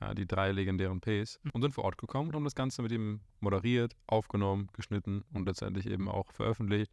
Ja, 0.01 0.13
die 0.15 0.25
drei 0.27 0.51
legendären 0.51 0.99
Ps. 0.99 1.39
Und 1.53 1.61
sind 1.61 1.73
vor 1.73 1.83
Ort 1.85 1.97
gekommen 1.97 2.29
und 2.29 2.35
haben 2.35 2.43
das 2.43 2.55
Ganze 2.55 2.81
mit 2.81 2.91
ihm 2.91 3.21
moderiert, 3.39 3.95
aufgenommen, 4.07 4.67
geschnitten 4.73 5.23
und 5.33 5.45
letztendlich 5.47 5.85
eben 5.85 6.09
auch 6.09 6.31
veröffentlicht. 6.31 6.91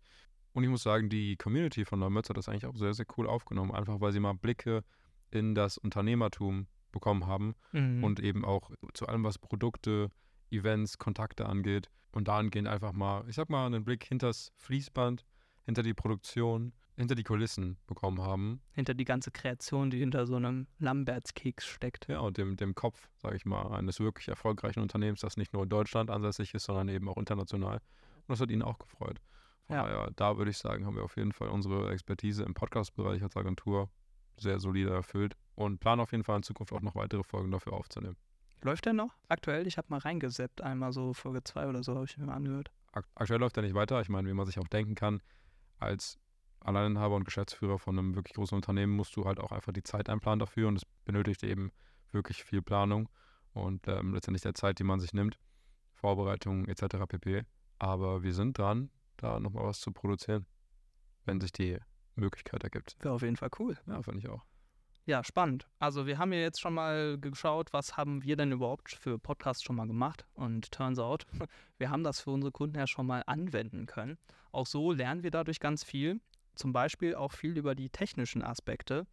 Und 0.52 0.62
ich 0.64 0.68
muss 0.70 0.82
sagen, 0.82 1.08
die 1.08 1.36
Community 1.36 1.84
von 1.84 2.00
Lamberts 2.00 2.28
hat 2.28 2.36
das 2.36 2.48
eigentlich 2.48 2.66
auch 2.66 2.76
sehr, 2.76 2.92
sehr 2.92 3.06
cool 3.16 3.26
aufgenommen, 3.26 3.70
einfach 3.72 4.00
weil 4.00 4.12
sie 4.12 4.20
mal 4.20 4.34
Blicke 4.34 4.84
in 5.30 5.54
das 5.54 5.78
Unternehmertum 5.78 6.66
bekommen 6.92 7.26
haben 7.26 7.54
Mhm. 7.72 8.04
und 8.04 8.20
eben 8.20 8.44
auch 8.44 8.70
zu 8.94 9.06
allem, 9.06 9.24
was 9.24 9.38
Produkte, 9.38 10.10
Events, 10.50 10.98
Kontakte 10.98 11.46
angeht. 11.46 11.90
Und 12.12 12.28
dahingehend 12.28 12.68
einfach 12.68 12.92
mal, 12.92 13.24
ich 13.28 13.36
sag 13.36 13.50
mal, 13.50 13.66
einen 13.66 13.84
Blick 13.84 14.04
hinters 14.04 14.50
Fließband, 14.56 15.24
hinter 15.64 15.82
die 15.82 15.92
Produktion, 15.94 16.72
hinter 16.98 17.14
die 17.14 17.22
Kulissen 17.24 17.78
bekommen 17.86 18.20
haben. 18.20 18.60
hinter 18.72 18.92
die 18.94 19.04
ganze 19.04 19.30
Kreation, 19.30 19.90
die 19.90 19.98
hinter 19.98 20.26
so 20.26 20.36
einem 20.36 20.66
Lambertskeks 20.78 21.66
steckt. 21.66 22.08
Ja, 22.08 22.20
und 22.20 22.36
dem, 22.38 22.56
dem 22.56 22.74
Kopf, 22.74 23.08
sage 23.16 23.36
ich 23.36 23.46
mal, 23.46 23.72
eines 23.72 24.00
wirklich 24.00 24.28
erfolgreichen 24.28 24.80
Unternehmens, 24.80 25.20
das 25.20 25.36
nicht 25.36 25.52
nur 25.52 25.62
in 25.62 25.68
Deutschland 25.68 26.10
ansässig 26.10 26.54
ist, 26.54 26.64
sondern 26.64 26.88
eben 26.88 27.08
auch 27.08 27.16
international. 27.16 27.76
Und 27.76 28.28
das 28.28 28.40
hat 28.40 28.50
ihn 28.50 28.62
auch 28.62 28.78
gefreut. 28.78 29.20
Von 29.66 29.76
Ja. 29.76 29.82
daher, 29.84 30.10
da 30.16 30.36
würde 30.38 30.50
ich 30.50 30.58
sagen, 30.58 30.86
haben 30.86 30.96
wir 30.96 31.04
auf 31.04 31.16
jeden 31.16 31.32
Fall 31.32 31.48
unsere 31.48 31.90
Expertise 31.92 32.42
im 32.42 32.54
Podcast-Bereich 32.54 33.22
als 33.22 33.36
Agentur 33.36 33.90
sehr 34.36 34.58
solide 34.60 34.90
erfüllt 34.90 35.34
und 35.54 35.78
planen 35.80 36.00
auf 36.00 36.12
jeden 36.12 36.24
Fall 36.24 36.36
in 36.36 36.42
Zukunft 36.42 36.72
auch 36.72 36.80
noch 36.80 36.94
weitere 36.94 37.22
Folgen 37.22 37.50
dafür 37.50 37.72
aufzunehmen. 37.74 38.16
Läuft 38.62 38.86
der 38.86 38.92
noch 38.92 39.14
aktuell? 39.28 39.66
Ich 39.66 39.78
habe 39.78 39.86
mal 39.90 39.98
reingeseppt, 39.98 40.62
einmal 40.62 40.92
so 40.92 41.12
Folge 41.12 41.44
2 41.44 41.68
oder 41.68 41.82
so, 41.84 41.94
habe 41.94 42.04
ich 42.06 42.16
mir 42.18 42.26
mal 42.26 42.34
angehört. 42.34 42.70
Ak 42.92 43.06
aktuell 43.14 43.38
läuft 43.40 43.56
er 43.56 43.62
nicht 43.62 43.74
weiter. 43.74 44.00
Ich 44.00 44.08
meine, 44.08 44.28
wie 44.28 44.32
man 44.32 44.46
sich 44.46 44.58
auch 44.58 44.66
denken 44.68 44.94
kann, 44.94 45.20
als 45.78 46.18
Alleininhaber 46.60 47.16
und 47.16 47.24
Geschäftsführer 47.24 47.78
von 47.78 47.98
einem 47.98 48.14
wirklich 48.14 48.34
großen 48.34 48.56
Unternehmen 48.56 48.94
musst 48.94 49.16
du 49.16 49.24
halt 49.24 49.40
auch 49.40 49.52
einfach 49.52 49.72
die 49.72 49.82
Zeit 49.82 50.08
einplanen 50.08 50.40
dafür 50.40 50.68
und 50.68 50.76
es 50.76 50.84
benötigt 51.04 51.42
eben 51.44 51.70
wirklich 52.12 52.44
viel 52.44 52.62
Planung 52.62 53.08
und 53.52 53.86
ähm, 53.88 54.14
letztendlich 54.14 54.42
der 54.42 54.54
Zeit, 54.54 54.78
die 54.78 54.84
man 54.84 55.00
sich 55.00 55.12
nimmt, 55.12 55.38
Vorbereitung 55.92 56.66
etc. 56.66 57.06
pp. 57.08 57.44
Aber 57.78 58.22
wir 58.22 58.34
sind 58.34 58.58
dran, 58.58 58.90
da 59.16 59.40
nochmal 59.40 59.64
was 59.64 59.80
zu 59.80 59.92
produzieren, 59.92 60.46
wenn 61.24 61.40
sich 61.40 61.52
die 61.52 61.78
Möglichkeit 62.14 62.64
ergibt. 62.64 62.96
Wäre 63.00 63.14
auf 63.14 63.22
jeden 63.22 63.36
Fall 63.36 63.50
cool. 63.58 63.76
Ja, 63.86 64.02
finde 64.02 64.20
ich 64.20 64.28
auch. 64.28 64.44
Ja, 65.08 65.24
spannend. 65.24 65.66
Also 65.78 66.06
wir 66.06 66.18
haben 66.18 66.34
ja 66.34 66.40
jetzt 66.40 66.60
schon 66.60 66.74
mal 66.74 67.18
geschaut, 67.18 67.72
was 67.72 67.96
haben 67.96 68.24
wir 68.24 68.36
denn 68.36 68.52
überhaupt 68.52 68.92
für 68.92 69.18
Podcasts 69.18 69.62
schon 69.62 69.76
mal 69.76 69.86
gemacht. 69.86 70.26
Und 70.34 70.70
turns 70.70 70.98
out, 70.98 71.26
wir 71.78 71.88
haben 71.88 72.04
das 72.04 72.20
für 72.20 72.30
unsere 72.30 72.52
Kunden 72.52 72.76
ja 72.76 72.86
schon 72.86 73.06
mal 73.06 73.22
anwenden 73.26 73.86
können. 73.86 74.18
Auch 74.52 74.66
so 74.66 74.92
lernen 74.92 75.22
wir 75.22 75.30
dadurch 75.30 75.60
ganz 75.60 75.82
viel. 75.82 76.20
Zum 76.58 76.72
Beispiel 76.72 77.14
auch 77.14 77.30
viel 77.30 77.56
über 77.56 77.76
die 77.76 77.88
technischen 77.88 78.42
Aspekte. 78.42 79.06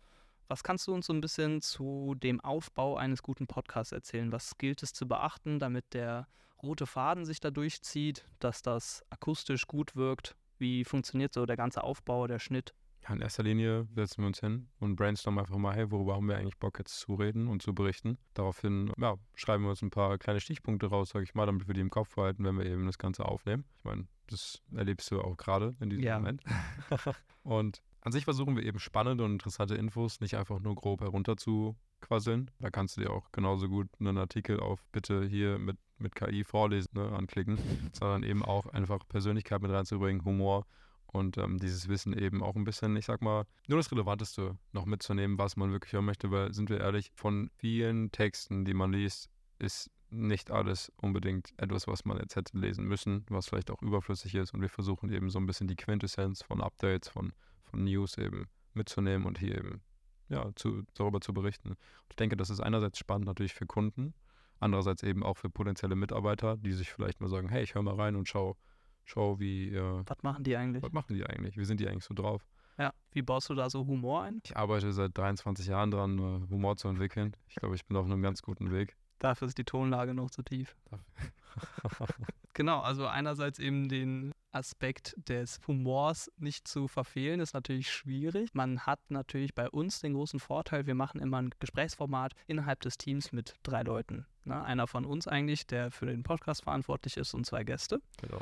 Was 0.47 0.63
kannst 0.63 0.87
du 0.87 0.93
uns 0.95 1.05
so 1.05 1.13
ein 1.13 1.21
bisschen 1.21 1.61
zu 1.61 2.15
dem 2.15 2.41
Aufbau 2.41 2.97
eines 2.97 3.21
guten 3.21 3.45
Podcasts 3.45 3.91
erzählen? 3.91 4.31
Was 4.31 4.57
gilt 4.57 4.81
es 4.81 4.93
zu 4.93 5.07
beachten, 5.07 5.59
damit 5.59 5.93
der 5.93 6.27
rote 6.63 6.87
Faden 6.87 7.23
sich 7.23 7.39
da 7.39 7.51
durchzieht, 7.51 8.27
dass 8.39 8.63
das 8.63 9.05
akustisch 9.11 9.67
gut 9.67 9.95
wirkt? 9.95 10.35
Wie 10.57 10.83
funktioniert 10.85 11.33
so 11.35 11.45
der 11.45 11.55
ganze 11.55 11.83
Aufbau, 11.83 12.25
der 12.25 12.39
Schnitt? 12.39 12.73
Ja, 13.03 13.13
in 13.13 13.21
erster 13.21 13.43
Linie 13.43 13.87
setzen 13.93 14.23
wir 14.23 14.27
uns 14.27 14.39
hin 14.39 14.67
und 14.79 14.95
brainstormen 14.95 15.39
einfach 15.39 15.57
mal, 15.57 15.75
hey, 15.75 15.91
worüber 15.91 16.15
haben 16.15 16.27
wir 16.27 16.37
eigentlich 16.37 16.57
Bock 16.57 16.79
jetzt 16.79 16.97
zu 16.99 17.13
reden 17.13 17.47
und 17.47 17.61
zu 17.61 17.75
berichten. 17.75 18.17
Daraufhin 18.33 18.91
ja, 18.97 19.17
schreiben 19.35 19.63
wir 19.65 19.69
uns 19.69 19.83
ein 19.83 19.91
paar 19.91 20.17
kleine 20.17 20.39
Stichpunkte 20.39 20.87
raus, 20.87 21.09
sage 21.09 21.25
ich 21.25 21.35
mal, 21.35 21.45
damit 21.45 21.67
wir 21.67 21.75
die 21.75 21.81
im 21.81 21.91
Kopf 21.91 22.15
behalten, 22.15 22.43
wenn 22.43 22.57
wir 22.57 22.65
eben 22.65 22.87
das 22.87 22.97
Ganze 22.97 23.25
aufnehmen. 23.25 23.65
Ich 23.77 23.83
meine, 23.83 24.07
das 24.27 24.61
erlebst 24.75 25.09
du 25.11 25.21
auch 25.21 25.37
gerade 25.37 25.75
in 25.79 25.89
diesem 25.89 26.03
Ja. 26.05 26.19
Moment. 26.19 26.43
und 27.43 27.81
an 28.01 28.11
sich 28.11 28.23
versuchen 28.25 28.55
wir 28.55 28.63
eben 28.63 28.79
spannende 28.79 29.23
und 29.23 29.31
interessante 29.31 29.75
Infos 29.75 30.21
nicht 30.21 30.35
einfach 30.35 30.59
nur 30.59 30.75
grob 30.75 31.01
herunter 31.01 31.37
zu 31.37 31.75
quasseln. 32.01 32.51
Da 32.59 32.69
kannst 32.69 32.97
du 32.97 33.01
dir 33.01 33.11
auch 33.11 33.31
genauso 33.31 33.67
gut 33.67 33.87
einen 33.99 34.17
Artikel 34.17 34.59
auf 34.59 34.85
bitte 34.91 35.25
hier 35.25 35.57
mit, 35.57 35.77
mit 35.97 36.13
KI 36.13 36.43
vorlesen 36.43 36.91
ne, 36.93 37.11
anklicken, 37.11 37.57
sondern 37.93 38.23
eben 38.23 38.45
auch 38.45 38.67
einfach 38.67 39.07
Persönlichkeit 39.07 39.61
mit 39.61 39.71
reinzubringen, 39.71 40.23
Humor 40.23 40.67
und 41.07 41.37
ähm, 41.37 41.57
dieses 41.57 41.87
Wissen 41.87 42.13
eben 42.17 42.43
auch 42.43 42.55
ein 42.55 42.63
bisschen, 42.63 42.95
ich 42.95 43.05
sag 43.05 43.21
mal, 43.21 43.45
nur 43.67 43.79
das 43.79 43.91
Relevanteste 43.91 44.57
noch 44.71 44.85
mitzunehmen, 44.85 45.37
was 45.37 45.55
man 45.55 45.71
wirklich 45.71 45.93
hören 45.93 46.05
möchte, 46.05 46.29
weil, 46.29 46.53
sind 46.53 46.69
wir 46.69 46.81
ehrlich, 46.81 47.11
von 47.15 47.49
vielen 47.57 48.11
Texten, 48.11 48.65
die 48.65 48.73
man 48.73 48.91
liest, 48.91 49.29
ist 49.57 49.89
nicht 50.15 50.51
alles 50.51 50.91
unbedingt 50.97 51.53
etwas, 51.57 51.87
was 51.87 52.05
man 52.05 52.17
jetzt 52.17 52.35
hätte 52.35 52.57
lesen 52.57 52.85
müssen, 52.85 53.25
was 53.29 53.47
vielleicht 53.47 53.71
auch 53.71 53.81
überflüssig 53.81 54.35
ist 54.35 54.53
und 54.53 54.61
wir 54.61 54.69
versuchen 54.69 55.11
eben 55.11 55.29
so 55.29 55.39
ein 55.39 55.45
bisschen 55.45 55.67
die 55.67 55.75
Quintessenz 55.75 56.43
von 56.43 56.61
Updates, 56.61 57.09
von, 57.09 57.33
von 57.63 57.83
News 57.83 58.17
eben 58.17 58.47
mitzunehmen 58.73 59.25
und 59.27 59.39
hier 59.39 59.57
eben 59.57 59.81
ja, 60.29 60.49
zu, 60.55 60.83
darüber 60.93 61.21
zu 61.21 61.33
berichten. 61.33 61.69
Und 61.69 61.77
ich 62.09 62.15
denke, 62.15 62.35
das 62.37 62.49
ist 62.49 62.59
einerseits 62.59 62.97
spannend 62.97 63.27
natürlich 63.27 63.53
für 63.53 63.65
Kunden, 63.65 64.13
andererseits 64.59 65.03
eben 65.03 65.23
auch 65.23 65.37
für 65.37 65.49
potenzielle 65.49 65.95
Mitarbeiter, 65.95 66.57
die 66.57 66.73
sich 66.73 66.91
vielleicht 66.91 67.21
mal 67.21 67.29
sagen, 67.29 67.49
hey, 67.49 67.63
ich 67.63 67.75
höre 67.75 67.83
mal 67.83 67.95
rein 67.95 68.15
und 68.15 68.27
schau, 68.27 68.57
schau 69.03 69.39
wie, 69.39 69.69
äh, 69.69 70.03
Was 70.05 70.23
machen 70.23 70.43
die 70.43 70.55
eigentlich? 70.55 70.83
was 70.83 70.91
machen 70.91 71.13
die 71.13 71.25
eigentlich? 71.25 71.57
Wie 71.57 71.65
sind 71.65 71.79
die 71.79 71.87
eigentlich 71.87 72.05
so 72.05 72.13
drauf? 72.13 72.45
Ja, 72.77 72.93
wie 73.11 73.21
baust 73.21 73.49
du 73.49 73.55
da 73.55 73.69
so 73.69 73.85
Humor 73.85 74.23
ein? 74.23 74.41
Ich 74.43 74.57
arbeite 74.57 74.91
seit 74.91 75.17
23 75.17 75.67
Jahren 75.67 75.91
dran, 75.91 76.17
äh, 76.17 76.49
Humor 76.49 76.75
zu 76.75 76.89
entwickeln. 76.89 77.35
Ich 77.47 77.55
glaube, 77.55 77.75
ich 77.75 77.85
bin 77.85 77.95
auf 77.95 78.05
einem 78.05 78.21
ganz 78.21 78.41
guten 78.41 78.71
Weg. 78.71 78.97
Dafür 79.19 79.47
ist 79.47 79.57
die 79.57 79.63
Tonlage 79.63 80.13
noch 80.13 80.29
zu 80.29 80.43
tief. 80.43 80.75
Genau, 82.55 82.79
also 82.79 83.05
einerseits 83.05 83.59
eben 83.59 83.89
den 83.89 84.31
Aspekt 84.53 85.13
des 85.27 85.59
Humors 85.67 86.31
nicht 86.37 86.69
zu 86.69 86.87
verfehlen, 86.87 87.41
ist 87.41 87.53
natürlich 87.53 87.91
schwierig. 87.91 88.53
Man 88.53 88.79
hat 88.85 89.01
natürlich 89.09 89.53
bei 89.53 89.69
uns 89.69 89.99
den 89.99 90.13
großen 90.13 90.39
Vorteil, 90.39 90.87
wir 90.87 90.95
machen 90.95 91.19
immer 91.19 91.41
ein 91.41 91.49
Gesprächsformat 91.59 92.31
innerhalb 92.47 92.79
des 92.79 92.97
Teams 92.97 93.33
mit 93.33 93.55
drei 93.63 93.83
Leuten. 93.83 94.25
Ne? 94.45 94.63
Einer 94.63 94.87
von 94.87 95.03
uns 95.03 95.27
eigentlich, 95.27 95.67
der 95.67 95.91
für 95.91 96.05
den 96.05 96.23
Podcast 96.23 96.63
verantwortlich 96.63 97.17
ist 97.17 97.33
und 97.33 97.45
zwei 97.45 97.65
Gäste. 97.65 97.99
Genau. 98.21 98.39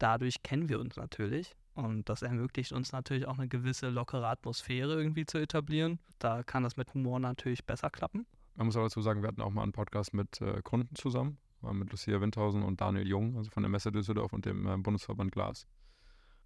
Dadurch 0.00 0.42
kennen 0.42 0.68
wir 0.68 0.80
uns 0.80 0.96
natürlich 0.96 1.54
und 1.74 2.08
das 2.08 2.22
ermöglicht 2.22 2.72
uns 2.72 2.90
natürlich 2.90 3.28
auch 3.28 3.38
eine 3.38 3.46
gewisse 3.46 3.90
lockere 3.90 4.26
Atmosphäre 4.26 4.94
irgendwie 4.94 5.24
zu 5.24 5.38
etablieren. 5.38 6.00
Da 6.18 6.42
kann 6.42 6.64
das 6.64 6.76
mit 6.76 6.92
Humor 6.94 7.20
natürlich 7.20 7.64
besser 7.64 7.90
klappen. 7.90 8.26
Man 8.54 8.66
muss 8.66 8.76
aber 8.76 8.86
dazu 8.86 9.00
sagen, 9.00 9.22
wir 9.22 9.28
hatten 9.28 9.40
auch 9.40 9.50
mal 9.50 9.62
einen 9.62 9.72
Podcast 9.72 10.14
mit 10.14 10.40
äh, 10.40 10.60
Kunden 10.62 10.94
zusammen, 10.94 11.38
mit 11.72 11.90
Lucia 11.90 12.20
Windhausen 12.20 12.62
und 12.62 12.80
Daniel 12.80 13.06
Jung, 13.06 13.36
also 13.36 13.50
von 13.50 13.62
der 13.62 13.70
Messe 13.70 13.92
Düsseldorf 13.92 14.32
und 14.32 14.46
dem 14.46 14.66
äh, 14.66 14.76
Bundesverband 14.76 15.32
Glas. 15.32 15.66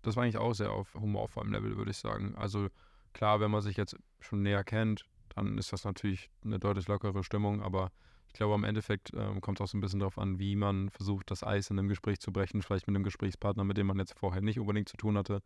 Das 0.02 0.16
war 0.16 0.22
eigentlich 0.22 0.38
auch 0.38 0.52
sehr 0.52 0.72
auf 0.72 0.94
humorvollem 0.94 1.52
Level, 1.52 1.76
würde 1.76 1.90
ich 1.90 1.96
sagen. 1.96 2.34
Also 2.36 2.68
klar, 3.12 3.40
wenn 3.40 3.50
man 3.50 3.62
sich 3.62 3.76
jetzt 3.76 3.96
schon 4.20 4.42
näher 4.42 4.62
kennt, 4.62 5.04
dann 5.34 5.58
ist 5.58 5.72
das 5.72 5.84
natürlich 5.84 6.30
eine 6.44 6.58
deutlich 6.58 6.86
lockere 6.86 7.24
Stimmung, 7.24 7.62
aber 7.62 7.90
ich 8.28 8.38
glaube, 8.38 8.54
am 8.54 8.64
Endeffekt 8.64 9.12
ähm, 9.16 9.40
kommt 9.40 9.58
es 9.58 9.64
auch 9.64 9.68
so 9.68 9.78
ein 9.78 9.80
bisschen 9.80 10.00
darauf 10.00 10.18
an, 10.18 10.38
wie 10.38 10.56
man 10.56 10.90
versucht, 10.90 11.30
das 11.30 11.42
Eis 11.42 11.70
in 11.70 11.78
einem 11.78 11.88
Gespräch 11.88 12.20
zu 12.20 12.32
brechen, 12.32 12.60
vielleicht 12.60 12.86
mit 12.86 12.94
einem 12.94 13.04
Gesprächspartner, 13.04 13.64
mit 13.64 13.78
dem 13.78 13.86
man 13.86 13.98
jetzt 13.98 14.12
vorher 14.12 14.42
nicht 14.42 14.60
unbedingt 14.60 14.90
zu 14.90 14.98
tun 14.98 15.16
hatte. 15.16 15.40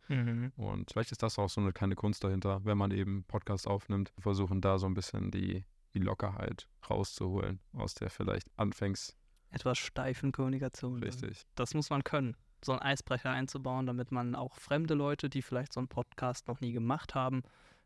Und 0.57 0.91
vielleicht 0.91 1.13
ist 1.13 1.23
das 1.23 1.39
auch 1.39 1.49
so 1.49 1.61
eine 1.61 1.71
kleine 1.71 1.95
Kunst 1.95 2.23
dahinter, 2.23 2.59
wenn 2.65 2.77
man 2.77 2.91
eben 2.91 3.23
Podcasts 3.23 3.65
aufnimmt, 3.65 4.11
versuchen 4.19 4.59
da 4.59 4.77
so 4.77 4.87
ein 4.87 4.93
bisschen 4.93 5.31
die, 5.31 5.63
die 5.93 5.99
Lockerheit 5.99 6.67
rauszuholen 6.89 7.59
aus 7.73 7.93
der 7.93 8.09
vielleicht 8.09 8.47
anfängs 8.57 9.15
Etwas 9.49 9.77
steifen 9.77 10.31
Kommunikation. 10.31 11.01
richtig. 11.03 11.43
Das 11.55 11.73
muss 11.73 11.89
man 11.89 12.03
können, 12.03 12.35
so 12.63 12.71
einen 12.71 12.81
Eisbrecher 12.81 13.29
einzubauen, 13.31 13.85
damit 13.85 14.11
man 14.11 14.35
auch 14.35 14.55
fremde 14.55 14.93
Leute, 14.93 15.29
die 15.29 15.41
vielleicht 15.41 15.73
so 15.73 15.79
einen 15.79 15.87
Podcast 15.89 16.47
noch 16.47 16.61
nie 16.61 16.71
gemacht 16.71 17.15
haben, 17.15 17.43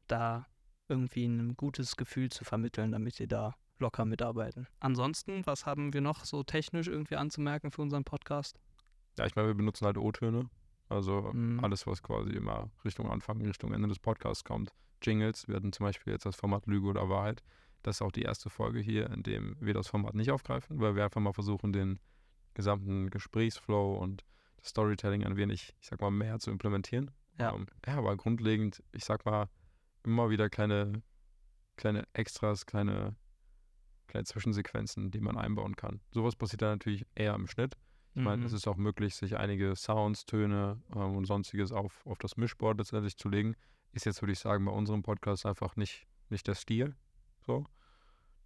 da 0.08 0.46
irgendwie 0.88 1.26
ein 1.26 1.56
gutes 1.58 1.96
Gefühl 1.96 2.30
zu 2.30 2.44
vermitteln, 2.46 2.92
damit 2.92 3.16
sie 3.16 3.28
da 3.28 3.56
locker 3.80 4.06
mitarbeiten. 4.06 4.68
Ansonsten, 4.80 5.46
was 5.46 5.66
haben 5.66 5.94
wir 5.94 6.02
noch 6.02 6.24
so 6.26 6.44
technisch 6.44 6.88
irgendwie 6.88 7.16
anzumerken 7.16 7.72
für 7.72 7.82
unseren 7.82 8.04
Podcast? 8.04 8.60
Ja, 9.18 9.26
ich 9.26 9.36
meine, 9.36 9.48
wir 9.48 9.56
benutzen 9.56 9.86
halt 9.86 9.98
O-Töne. 9.98 10.50
Also 10.88 11.32
Mhm. 11.34 11.64
alles, 11.64 11.88
was 11.88 12.04
quasi 12.04 12.30
immer 12.32 12.70
Richtung 12.86 13.10
Anfang, 13.10 13.42
Richtung 13.42 13.74
Ende 13.74 13.88
des 13.88 13.98
Podcasts 13.98 14.44
kommt. 14.44 14.72
Jingles, 15.02 15.48
wir 15.48 15.56
hatten 15.56 15.74
zum 15.74 15.86
Beispiel 15.88 16.14
jetzt 16.14 16.26
das 16.28 16.36
Format 16.36 16.68
Lüge 16.68 16.88
oder 16.88 17.10
Wahrheit. 17.10 17.42
Das 17.86 17.98
ist 17.98 18.02
auch 18.02 18.12
die 18.12 18.24
erste 18.24 18.50
Folge 18.50 18.80
hier, 18.80 19.12
in 19.12 19.22
dem 19.22 19.56
wir 19.60 19.76
das 19.76 19.88
Format 19.88 20.16
nicht 20.16 20.32
aufgreifen, 20.32 20.80
weil 20.80 20.96
wir 20.96 21.04
einfach 21.04 21.22
mal 21.22 21.34
versuchen, 21.34 21.72
den 21.72 22.00
gesamten 22.56 23.12
Gesprächsflow 23.12 23.96
und 23.98 24.26
das 24.58 24.70
Storytelling 24.70 25.24
ein 25.24 25.38
wenig, 25.38 25.76
ich 25.80 25.88
sag 25.88 26.02
mal, 26.02 26.10
mehr 26.10 26.40
zu 26.40 26.50
implementieren. 26.50 27.12
Ja. 27.38 27.54
Ähm, 27.54 27.68
ja, 27.86 27.98
aber 27.98 28.18
grundlegend, 28.18 28.82
ich 28.92 29.06
sag 29.06 29.24
mal, 29.26 29.50
immer 30.04 30.32
wieder 30.32 30.50
kleine, 30.50 31.04
kleine 31.76 32.08
Extras, 32.14 32.66
kleine, 32.66 33.16
kleine 34.08 34.26
Zwischensequenzen, 34.26 35.12
die 35.12 35.20
man 35.20 35.38
einbauen 35.38 35.76
kann. 35.76 36.02
Sowas 36.12 36.36
passiert 36.36 36.64
dann 36.64 36.72
natürlich 36.72 37.06
eher 37.14 37.36
im 37.36 37.46
Schnitt. 37.46 37.78
Ich 38.16 38.24
meine, 38.24 38.38
Mhm. 38.38 38.46
es 38.48 38.54
ist 38.54 38.68
auch 38.68 38.78
möglich, 38.78 39.14
sich 39.14 39.38
einige 39.38 39.76
Sounds, 39.76 40.26
Töne 40.26 40.82
ähm, 40.96 41.18
und 41.18 41.26
sonstiges 41.26 41.72
auf, 41.72 42.04
auf 42.08 42.18
das 42.18 42.36
Mischboard 42.36 42.80
letztendlich 42.80 43.18
zu 43.18 43.30
legen. 43.30 43.56
Ist 43.92 44.06
jetzt, 44.06 44.24
würde 44.24 44.32
ich 44.32 44.40
sagen, 44.40 44.66
bei 44.66 44.72
unserem 44.72 45.04
Podcast 45.04 45.46
einfach 45.46 45.76
nicht, 45.76 46.08
nicht 46.30 46.48
der 46.48 46.56
Stil. 46.56 46.96
So. 47.46 47.66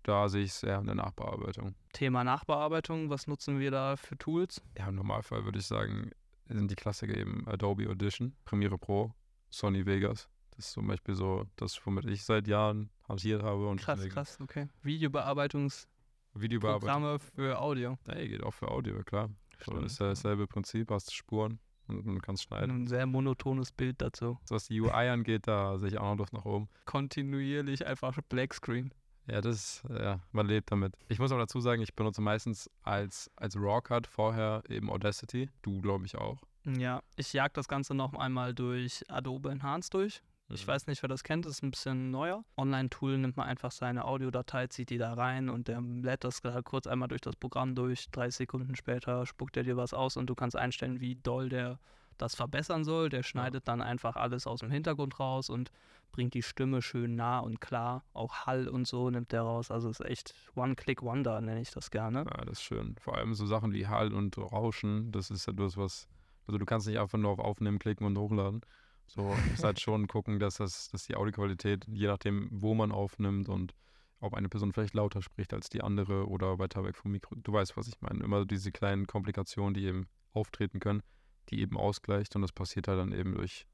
Da 0.04 0.30
sehe 0.30 0.44
ich 0.44 0.52
es 0.52 0.64
eher 0.64 0.80
in 0.80 0.86
der 0.86 0.96
Nachbearbeitung. 0.96 1.76
Thema 1.94 2.24
Nachbearbeitung, 2.24 3.10
was 3.10 3.28
nutzen 3.28 3.60
wir 3.60 3.72
da 3.72 3.96
für 3.96 4.18
Tools? 4.18 4.62
Ja, 4.78 4.88
im 4.88 4.96
Normalfall 4.96 5.44
würde 5.46 5.60
ich 5.60 5.66
sagen, 5.66 6.12
sind 6.48 6.72
die 6.72 6.76
Klassiker 6.76 7.16
eben 7.16 7.48
Adobe 7.48 7.90
Audition, 7.90 8.36
Premiere 8.46 8.78
Pro, 8.78 9.14
Sony 9.50 9.86
Vegas. 9.86 10.30
Das 10.52 10.66
ist 10.68 10.72
zum 10.74 10.88
Beispiel 10.88 11.16
so 11.16 11.46
das, 11.56 11.80
womit 11.86 12.06
ich 12.06 12.24
seit 12.24 12.48
Jahren 12.48 12.90
hantiert 13.08 13.44
habe. 13.44 13.68
Und 13.68 13.82
Krass, 13.82 14.08
krass, 14.10 14.38
okay. 14.42 14.68
Videobearbeitungsprogramme 14.84 15.90
Videobearbeitung. 16.34 17.20
für 17.36 17.60
Audio. 17.60 17.98
Nee, 18.08 18.28
geht 18.28 18.44
auch 18.44 18.54
für 18.54 18.70
Audio, 18.70 19.04
klar. 19.04 19.30
So, 19.66 19.72
Stimmt, 19.72 19.86
ist 19.86 20.00
ja 20.00 20.08
dasselbe 20.08 20.48
Prinzip, 20.48 20.92
hast 20.92 21.14
Spuren 21.14 21.60
und 21.88 22.06
man 22.06 22.22
kann 22.22 22.38
schneiden. 22.38 22.84
Ein 22.84 22.88
sehr 22.88 23.06
monotones 23.06 23.72
Bild 23.72 24.02
dazu. 24.02 24.38
Was 24.50 24.68
die 24.68 24.80
UI 24.80 24.90
angeht, 25.10 25.48
da 25.48 25.78
sehe 25.78 25.90
ich 25.90 25.98
auch 25.98 26.12
noch 26.12 26.18
Luft 26.20 26.34
nach 26.34 26.46
oben. 26.46 26.70
Kontinuierlich 26.86 27.86
einfach 27.86 28.18
Blackscreen. 28.30 28.94
Ja, 29.30 29.42
das, 29.42 29.84
ja, 29.90 30.20
man 30.32 30.48
lebt 30.48 30.72
damit. 30.72 30.94
Ich 31.08 31.20
muss 31.20 31.32
auch 31.32 31.38
dazu 31.38 31.60
sagen, 31.60 31.82
ich 31.82 31.94
benutze 31.94 32.22
meistens 32.22 32.70
als, 32.84 33.30
als 33.36 33.56
Raw-Cut 33.56 34.08
vorher 34.08 34.64
eben 34.70 34.90
Audacity. 34.90 35.50
Du, 35.62 35.82
glaube 35.82 36.06
ich, 36.06 36.18
auch. 36.18 36.42
Ja, 36.66 37.02
ich 37.16 37.34
jag 37.34 37.54
das 37.54 37.68
Ganze 37.68 37.94
noch 37.94 38.14
einmal 38.14 38.54
durch 38.54 39.04
Adobe 39.10 39.52
Enhance 39.52 39.90
durch. 39.90 40.22
Ich 40.52 40.66
Mhm. 40.66 40.72
weiß 40.72 40.88
nicht, 40.88 41.04
wer 41.04 41.10
das 41.10 41.24
kennt, 41.24 41.46
das 41.46 41.54
ist 41.54 41.64
ein 41.64 41.70
bisschen 41.72 42.10
neuer. 42.10 42.44
Online-Tool 42.58 43.20
nimmt 43.20 43.38
man 43.38 43.48
einfach 43.48 43.72
seine 43.72 44.06
Audiodatei, 44.06 44.66
zieht 44.68 44.90
die 44.90 44.98
da 44.98 45.14
rein 45.14 45.48
und 45.50 45.68
der 45.68 45.80
lädt 45.80 46.24
das 46.24 46.42
gerade 46.42 46.64
kurz 46.64 46.88
einmal 46.88 47.08
durch 47.08 47.22
das 47.22 47.36
Programm 47.36 47.76
durch. 47.76 48.10
Drei 48.10 48.32
Sekunden 48.32 48.76
später 48.76 49.28
spuckt 49.28 49.58
er 49.58 49.64
dir 49.64 49.78
was 49.78 49.94
aus 49.94 50.18
und 50.18 50.26
du 50.28 50.34
kannst 50.34 50.56
einstellen, 50.56 51.00
wie 51.02 51.16
doll 51.16 51.50
der 51.50 51.80
das 52.18 52.34
verbessern 52.36 52.84
soll. 52.84 53.10
Der 53.10 53.22
schneidet 53.24 53.68
dann 53.68 53.82
einfach 53.82 54.16
alles 54.16 54.48
aus 54.48 54.60
dem 54.62 54.72
Hintergrund 54.72 55.20
raus 55.20 55.50
und 55.50 55.72
bringt 56.12 56.34
die 56.34 56.44
Stimme 56.44 56.82
schön 56.82 57.16
nah 57.16 57.40
und 57.40 57.62
klar. 57.62 58.04
Auch 58.14 58.46
Hall 58.46 58.68
und 58.68 58.88
so 58.88 59.10
nimmt 59.10 59.32
der 59.32 59.42
raus. 59.42 59.72
Also 59.72 59.90
ist 59.90 60.02
echt 60.02 60.34
One-Click-Wonder, 60.56 61.42
nenne 61.42 61.62
ich 61.62 61.72
das 61.72 61.92
gerne. 61.92 62.20
Ja, 62.20 62.46
das 62.46 62.60
ist 62.60 62.64
schön. 62.64 62.96
Vor 63.00 63.16
allem 63.16 63.34
so 63.34 63.46
Sachen 63.46 63.74
wie 63.74 63.88
Hall 63.88 64.14
und 64.14 64.38
Rauschen, 64.38 65.12
das 65.12 65.30
ist 65.30 65.48
etwas, 65.48 65.78
was. 65.78 66.08
Also 66.48 66.58
du 66.58 66.66
kannst 66.66 66.88
nicht 66.88 67.00
einfach 67.00 67.18
nur 67.18 67.32
auf 67.32 67.40
Aufnehmen 67.40 67.80
klicken 67.80 68.06
und 68.06 68.18
hochladen. 68.18 68.62
So, 69.06 69.36
ist 69.54 69.64
halt 69.64 69.80
schon 69.82 70.08
gucken, 70.08 70.40
dass 70.40 70.56
das, 70.56 70.90
dass 70.90 71.06
die 71.06 71.16
Audioqualität, 71.16 71.86
je 71.88 72.08
nachdem, 72.08 72.50
wo 72.52 72.74
man 72.74 72.92
aufnimmt 72.92 73.50
und 73.50 73.74
ob 74.20 74.34
eine 74.34 74.50
Person 74.50 74.74
vielleicht 74.74 74.94
lauter 74.94 75.22
spricht 75.22 75.54
als 75.54 75.70
die 75.70 75.82
andere 75.82 76.28
oder 76.28 76.60
weiter 76.60 76.84
weg 76.84 76.96
vom 76.96 77.12
Mikro. 77.12 77.36
Du 77.36 77.54
weißt, 77.54 77.78
was 77.78 77.88
ich 77.88 78.02
meine. 78.02 78.24
Immer 78.24 78.46
diese 78.46 78.72
kleinen 78.72 79.08
Komplikationen, 79.08 79.74
die 79.74 79.86
eben 79.86 80.08
auftreten 80.34 80.80
können, 80.80 81.02
die 81.50 81.62
eben 81.62 81.78
ausgleicht 81.78 82.36
und 82.36 82.42
das 82.42 82.52
passiert 82.52 82.88
halt 82.88 83.00
dann 83.00 83.14
eben 83.14 83.36
durch, 83.36 83.66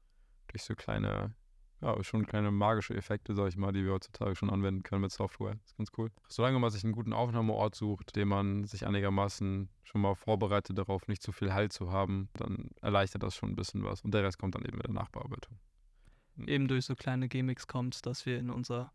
durch 0.48 0.62
so 0.62 0.74
kleine 0.74 1.34
ja, 1.82 2.02
schon 2.02 2.26
kleine 2.26 2.50
magische 2.50 2.94
Effekte, 2.94 3.34
sag 3.34 3.48
ich 3.48 3.56
mal, 3.56 3.72
die 3.72 3.84
wir 3.84 3.92
heutzutage 3.92 4.34
schon 4.34 4.50
anwenden 4.50 4.82
können 4.82 5.02
mit 5.02 5.12
Software. 5.12 5.54
Das 5.54 5.70
ist 5.70 5.76
ganz 5.76 5.90
cool. 5.98 6.10
Solange 6.28 6.58
man 6.58 6.70
sich 6.70 6.84
einen 6.84 6.94
guten 6.94 7.12
Aufnahmeort 7.12 7.74
sucht, 7.74 8.16
den 8.16 8.28
man 8.28 8.64
sich 8.64 8.86
einigermaßen 8.86 9.68
schon 9.84 10.00
mal 10.00 10.14
vorbereitet 10.14 10.78
darauf, 10.78 11.06
nicht 11.06 11.22
zu 11.22 11.32
viel 11.32 11.52
Halt 11.52 11.72
zu 11.72 11.92
haben, 11.92 12.28
dann 12.34 12.70
erleichtert 12.80 13.22
das 13.22 13.36
schon 13.36 13.50
ein 13.50 13.56
bisschen 13.56 13.84
was. 13.84 14.00
Und 14.02 14.14
der 14.14 14.22
Rest 14.22 14.38
kommt 14.38 14.54
dann 14.54 14.64
eben 14.64 14.78
mit 14.78 14.86
der 14.86 14.94
Nachbearbeitung. 14.94 15.58
Eben 16.46 16.68
durch 16.68 16.84
so 16.84 16.94
kleine 16.94 17.28
Gimmicks 17.28 17.66
kommt 17.66 18.04
dass 18.04 18.26
wir 18.26 18.38
in 18.38 18.50
unser 18.50 18.92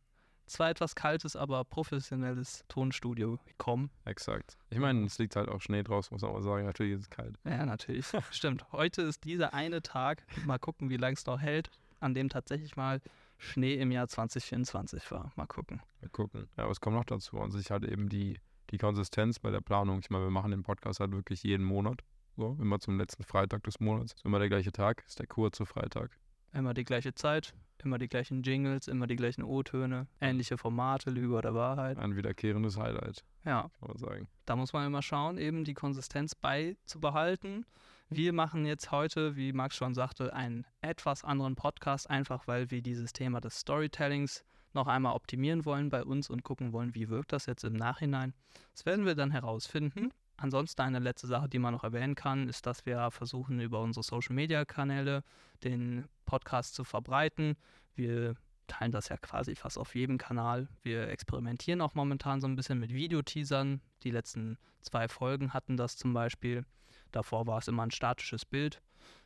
zwar 0.47 0.69
etwas 0.69 0.95
kaltes, 0.95 1.37
aber 1.37 1.63
professionelles 1.63 2.65
Tonstudio 2.67 3.39
kommen. 3.57 3.89
Exakt. 4.03 4.57
Ich 4.69 4.79
meine, 4.79 5.05
es 5.05 5.17
liegt 5.17 5.37
halt 5.37 5.47
auch 5.47 5.61
Schnee 5.61 5.81
draus, 5.81 6.11
muss 6.11 6.23
man 6.23 6.33
mal 6.33 6.41
sagen. 6.41 6.65
Natürlich 6.65 6.93
ist 6.93 7.01
es 7.01 7.09
kalt. 7.09 7.37
Ja, 7.45 7.65
natürlich. 7.65 8.05
Stimmt. 8.31 8.69
Heute 8.73 9.03
ist 9.03 9.23
dieser 9.23 9.53
eine 9.53 9.81
Tag. 9.81 10.25
Mal 10.45 10.59
gucken, 10.59 10.89
wie 10.89 10.97
lange 10.97 11.13
es 11.13 11.25
noch 11.25 11.39
hält 11.39 11.71
an 12.01 12.13
dem 12.13 12.29
tatsächlich 12.29 12.75
mal 12.75 13.01
Schnee 13.37 13.75
im 13.75 13.91
Jahr 13.91 14.07
2024 14.07 15.09
war. 15.11 15.31
Mal 15.35 15.47
gucken. 15.47 15.81
Mal 16.01 16.09
gucken. 16.09 16.47
Ja, 16.57 16.67
was 16.67 16.81
kommt 16.81 16.95
noch 16.95 17.05
dazu? 17.05 17.37
Und 17.37 17.51
sich 17.51 17.71
halt 17.71 17.85
eben 17.85 18.09
die, 18.09 18.39
die 18.69 18.77
Konsistenz 18.77 19.39
bei 19.39 19.51
der 19.51 19.61
Planung. 19.61 19.99
Ich 19.99 20.09
meine, 20.09 20.25
wir 20.25 20.31
machen 20.31 20.51
den 20.51 20.63
Podcast 20.63 20.99
halt 20.99 21.11
wirklich 21.11 21.43
jeden 21.43 21.65
Monat. 21.65 22.03
So, 22.37 22.57
immer 22.59 22.79
zum 22.79 22.97
letzten 22.97 23.23
Freitag 23.23 23.63
des 23.63 23.79
Monats. 23.79 24.13
Ist 24.13 24.25
immer 24.25 24.39
der 24.39 24.49
gleiche 24.49 24.71
Tag, 24.71 25.03
ist 25.07 25.19
der 25.19 25.27
kurze 25.27 25.65
Freitag. 25.65 26.11
Immer 26.53 26.73
die 26.73 26.83
gleiche 26.83 27.13
Zeit, 27.13 27.53
immer 27.83 27.97
die 27.97 28.07
gleichen 28.07 28.43
Jingles, 28.43 28.87
immer 28.87 29.07
die 29.07 29.15
gleichen 29.15 29.43
O-Töne, 29.43 30.07
ähnliche 30.19 30.57
Formate, 30.57 31.09
Lüge 31.09 31.33
oder 31.33 31.53
Wahrheit. 31.53 31.97
Ein 31.97 32.15
wiederkehrendes 32.15 32.77
Highlight. 32.77 33.23
Ja. 33.45 33.69
Kann 33.79 33.87
man 33.87 33.97
sagen. 33.97 34.27
Da 34.45 34.55
muss 34.55 34.73
man 34.73 34.85
immer 34.85 35.01
schauen, 35.01 35.37
eben 35.37 35.63
die 35.63 35.73
Konsistenz 35.73 36.35
beizubehalten. 36.35 37.65
Wir 38.13 38.33
machen 38.33 38.65
jetzt 38.65 38.91
heute, 38.91 39.37
wie 39.37 39.53
Max 39.53 39.77
schon 39.77 39.93
sagte, 39.93 40.33
einen 40.33 40.67
etwas 40.81 41.23
anderen 41.23 41.55
Podcast, 41.55 42.09
einfach 42.09 42.45
weil 42.45 42.69
wir 42.69 42.81
dieses 42.81 43.13
Thema 43.13 43.39
des 43.39 43.59
Storytellings 43.59 44.43
noch 44.73 44.87
einmal 44.87 45.15
optimieren 45.15 45.63
wollen 45.63 45.87
bei 45.87 46.03
uns 46.03 46.29
und 46.29 46.43
gucken 46.43 46.73
wollen, 46.73 46.93
wie 46.93 47.07
wirkt 47.07 47.31
das 47.31 47.45
jetzt 47.45 47.63
im 47.63 47.71
Nachhinein. 47.71 48.33
Das 48.73 48.85
werden 48.85 49.05
wir 49.05 49.15
dann 49.15 49.31
herausfinden. 49.31 50.09
Ansonsten 50.35 50.81
eine 50.81 50.99
letzte 50.99 51.27
Sache, 51.27 51.47
die 51.47 51.57
man 51.57 51.73
noch 51.73 51.85
erwähnen 51.85 52.15
kann, 52.15 52.49
ist, 52.49 52.65
dass 52.65 52.85
wir 52.85 53.11
versuchen, 53.11 53.61
über 53.61 53.79
unsere 53.79 54.03
Social-Media-Kanäle 54.03 55.23
den 55.63 56.03
Podcast 56.25 56.75
zu 56.75 56.83
verbreiten. 56.83 57.55
Wir 57.95 58.35
teilen 58.67 58.91
das 58.91 59.07
ja 59.07 59.15
quasi 59.15 59.55
fast 59.55 59.77
auf 59.77 59.95
jedem 59.95 60.17
Kanal. 60.17 60.67
Wir 60.83 61.07
experimentieren 61.07 61.79
auch 61.79 61.95
momentan 61.95 62.41
so 62.41 62.47
ein 62.47 62.57
bisschen 62.57 62.77
mit 62.77 62.91
Videoteasern. 62.91 63.79
Die 64.03 64.11
letzten 64.11 64.57
zwei 64.81 65.07
Folgen 65.07 65.53
hatten 65.53 65.77
das 65.77 65.95
zum 65.95 66.13
Beispiel. 66.13 66.65
Davor 67.11 67.47
war 67.47 67.59
es 67.59 67.67
immer 67.67 67.83
ein 67.83 67.91
statisches 67.91 68.45
Bild. 68.45 68.81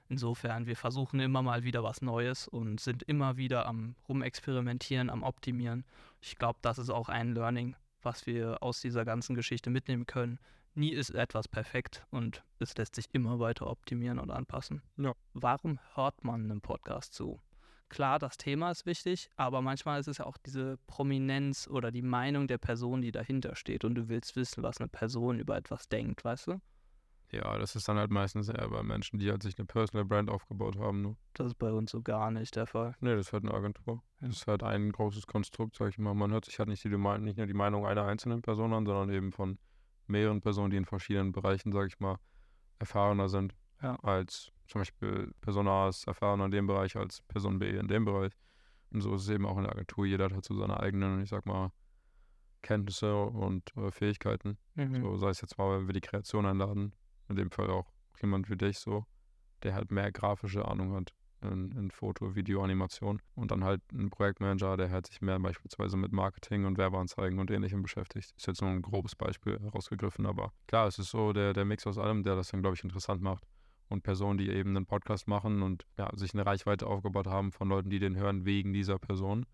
Insofern, 0.07 0.67
wir 0.67 0.75
versuchen 0.75 1.19
immer 1.19 1.41
mal 1.41 1.63
wieder 1.63 1.83
was 1.83 2.01
Neues 2.01 2.47
und 2.47 2.79
sind 2.79 3.03
immer 3.03 3.37
wieder 3.37 3.65
am 3.65 3.95
Rumexperimentieren, 4.07 5.09
am 5.09 5.23
Optimieren. 5.23 5.83
Ich 6.21 6.37
glaube, 6.37 6.59
das 6.61 6.77
ist 6.77 6.91
auch 6.91 7.09
ein 7.09 7.33
Learning, 7.33 7.75
was 8.03 8.27
wir 8.27 8.61
aus 8.61 8.81
dieser 8.81 9.03
ganzen 9.03 9.35
Geschichte 9.35 9.69
mitnehmen 9.69 10.05
können. 10.05 10.39
Nie 10.75 10.91
ist 10.91 11.09
etwas 11.11 11.47
perfekt 11.47 12.05
und 12.11 12.43
es 12.59 12.77
lässt 12.77 12.95
sich 12.95 13.05
immer 13.13 13.39
weiter 13.39 13.67
optimieren 13.67 14.19
und 14.19 14.29
anpassen. 14.29 14.81
Ja. 14.97 15.13
Warum 15.33 15.79
hört 15.95 16.23
man 16.23 16.43
einem 16.43 16.61
Podcast 16.61 17.13
zu? 17.13 17.39
Klar, 17.89 18.19
das 18.19 18.37
Thema 18.37 18.71
ist 18.71 18.85
wichtig, 18.85 19.29
aber 19.37 19.61
manchmal 19.61 19.99
ist 19.99 20.07
es 20.07 20.17
ja 20.17 20.25
auch 20.25 20.37
diese 20.37 20.77
Prominenz 20.85 21.67
oder 21.67 21.91
die 21.91 22.01
Meinung 22.01 22.47
der 22.47 22.57
Person, 22.57 23.01
die 23.01 23.11
dahinter 23.11 23.55
steht 23.55 23.85
und 23.85 23.95
du 23.95 24.09
willst 24.09 24.35
wissen, 24.35 24.63
was 24.63 24.79
eine 24.79 24.89
Person 24.89 25.39
über 25.39 25.55
etwas 25.55 25.87
denkt, 25.87 26.25
weißt 26.25 26.47
du? 26.47 26.61
Ja, 27.35 27.57
das 27.57 27.75
ist 27.75 27.87
dann 27.87 27.97
halt 27.97 28.11
meistens 28.11 28.49
eher 28.49 28.69
bei 28.69 28.83
Menschen, 28.83 29.19
die 29.19 29.29
halt 29.29 29.43
sich 29.43 29.57
eine 29.57 29.65
Personal 29.65 30.05
Brand 30.05 30.29
aufgebaut 30.29 30.77
haben. 30.77 31.01
Ne? 31.01 31.17
Das 31.33 31.47
ist 31.47 31.59
bei 31.59 31.71
uns 31.71 31.91
so 31.91 32.01
gar 32.01 32.31
nicht 32.31 32.55
der 32.55 32.65
Fall. 32.65 32.95
Nee, 33.01 33.15
das 33.15 33.27
ist 33.27 33.33
halt 33.33 33.43
eine 33.43 33.53
Agentur. 33.53 34.01
Das 34.21 34.37
ist 34.37 34.47
halt 34.47 34.63
ein 34.63 34.91
großes 34.91 35.27
Konstrukt, 35.27 35.75
sag 35.75 35.89
ich 35.89 35.97
mal. 35.97 36.13
Man 36.13 36.31
hört 36.31 36.45
sich 36.45 36.59
halt 36.59 36.69
nicht, 36.69 36.83
die, 36.83 36.89
nicht 36.89 37.37
nur 37.37 37.47
die 37.47 37.53
Meinung 37.53 37.85
einer 37.85 38.05
einzelnen 38.05 38.41
Person 38.41 38.73
an, 38.73 38.85
sondern 38.85 39.09
eben 39.09 39.31
von 39.31 39.57
mehreren 40.07 40.41
Personen, 40.41 40.71
die 40.71 40.77
in 40.77 40.85
verschiedenen 40.85 41.31
Bereichen, 41.31 41.71
sag 41.71 41.87
ich 41.87 41.99
mal, 41.99 42.17
erfahrener 42.79 43.27
sind. 43.29 43.53
Ja. 43.81 43.95
Als 44.01 44.51
zum 44.67 44.81
Beispiel 44.81 45.33
Person 45.41 45.67
A 45.67 45.89
ist 45.89 46.07
erfahrener 46.07 46.45
in 46.45 46.51
dem 46.51 46.67
Bereich 46.67 46.95
als 46.95 47.21
Person 47.23 47.59
B 47.59 47.69
in 47.69 47.87
dem 47.87 48.05
Bereich. 48.05 48.33
Und 48.91 49.01
so 49.01 49.13
ist 49.15 49.23
es 49.23 49.29
eben 49.29 49.45
auch 49.45 49.57
in 49.57 49.63
der 49.63 49.73
Agentur. 49.73 50.05
Jeder 50.05 50.25
hat 50.25 50.33
halt 50.33 50.45
so 50.45 50.55
seine 50.55 50.79
eigenen, 50.79 51.21
ich 51.21 51.29
sag 51.29 51.45
mal, 51.45 51.71
Kenntnisse 52.61 53.15
und 53.15 53.75
äh, 53.77 53.91
Fähigkeiten. 53.91 54.57
Mhm. 54.73 55.01
So 55.01 55.17
sei 55.17 55.29
es 55.29 55.41
jetzt 55.41 55.57
mal, 55.57 55.77
wenn 55.77 55.87
wir 55.87 55.93
die 55.93 56.01
Kreation 56.01 56.45
einladen, 56.45 56.93
in 57.29 57.35
dem 57.35 57.51
Fall 57.51 57.69
auch 57.69 57.91
jemand 58.21 58.49
wie 58.49 58.57
dich 58.57 58.79
so, 58.79 59.05
der 59.63 59.73
halt 59.73 59.91
mehr 59.91 60.11
grafische 60.11 60.65
Ahnung 60.65 60.93
hat 60.93 61.13
in, 61.41 61.71
in 61.71 61.91
Foto, 61.91 62.35
Video, 62.35 62.63
Animation 62.63 63.21
und 63.35 63.51
dann 63.51 63.63
halt 63.63 63.81
ein 63.93 64.09
Projektmanager, 64.09 64.77
der 64.77 64.89
halt 64.89 65.07
sich 65.07 65.21
mehr 65.21 65.39
beispielsweise 65.39 65.97
mit 65.97 66.11
Marketing 66.11 66.65
und 66.65 66.77
Werbeanzeigen 66.77 67.39
und 67.39 67.51
ähnlichem 67.51 67.81
beschäftigt. 67.81 68.33
Ist 68.37 68.47
jetzt 68.47 68.61
nur 68.61 68.71
ein 68.71 68.81
grobes 68.81 69.15
Beispiel 69.15 69.59
herausgegriffen, 69.59 70.25
aber 70.25 70.51
klar, 70.67 70.87
es 70.87 70.99
ist 70.99 71.09
so 71.09 71.33
der, 71.33 71.53
der 71.53 71.65
Mix 71.65 71.85
aus 71.87 71.97
allem, 71.97 72.23
der 72.23 72.35
das 72.35 72.49
dann, 72.49 72.61
glaube 72.61 72.75
ich, 72.75 72.83
interessant 72.83 73.21
macht. 73.21 73.45
Und 73.87 74.01
Personen, 74.01 74.39
die 74.39 74.49
eben 74.49 74.75
einen 74.75 74.87
Podcast 74.87 75.27
machen 75.27 75.61
und 75.61 75.85
ja, 75.97 76.09
sich 76.15 76.33
eine 76.33 76.45
Reichweite 76.45 76.87
aufgebaut 76.87 77.27
haben 77.27 77.51
von 77.51 77.69
Leuten, 77.69 77.91
die 77.91 77.99
den 77.99 78.15
hören 78.15 78.43
wegen 78.43 78.73
dieser 78.73 78.97
Person, 78.97 79.45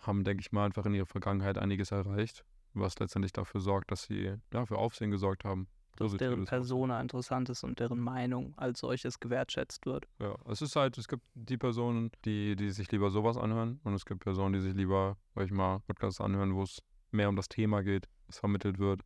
haben, 0.00 0.24
denke 0.24 0.40
ich 0.40 0.50
mal, 0.50 0.66
einfach 0.66 0.86
in 0.86 0.94
ihrer 0.94 1.06
Vergangenheit 1.06 1.56
einiges 1.56 1.92
erreicht, 1.92 2.44
was 2.74 2.98
letztendlich 2.98 3.32
dafür 3.32 3.60
sorgt, 3.60 3.92
dass 3.92 4.02
sie 4.02 4.38
ja, 4.52 4.66
für 4.66 4.78
Aufsehen 4.78 5.12
gesorgt 5.12 5.44
haben 5.44 5.68
dass 5.96 6.16
deren 6.16 6.44
Persona 6.44 7.00
interessant 7.00 7.48
ist 7.48 7.64
und 7.64 7.80
deren 7.80 7.98
Meinung 7.98 8.54
als 8.56 8.80
solches 8.80 9.20
gewertschätzt 9.20 9.86
wird. 9.86 10.06
Ja, 10.18 10.34
es 10.48 10.62
ist 10.62 10.76
halt, 10.76 10.98
es 10.98 11.08
gibt 11.08 11.22
die 11.34 11.56
Personen, 11.58 12.10
die, 12.24 12.56
die 12.56 12.70
sich 12.70 12.90
lieber 12.92 13.10
sowas 13.10 13.36
anhören 13.36 13.80
und 13.84 13.94
es 13.94 14.04
gibt 14.04 14.20
Personen, 14.20 14.52
die 14.52 14.60
sich 14.60 14.74
lieber, 14.74 15.16
sag 15.34 15.46
ich 15.46 15.52
mal, 15.52 15.80
Podcasts 15.86 16.20
anhören, 16.20 16.54
wo 16.54 16.62
es 16.62 16.82
mehr 17.10 17.28
um 17.28 17.36
das 17.36 17.48
Thema 17.48 17.82
geht, 17.82 18.08
es 18.28 18.38
vermittelt 18.38 18.78
wird 18.78 19.02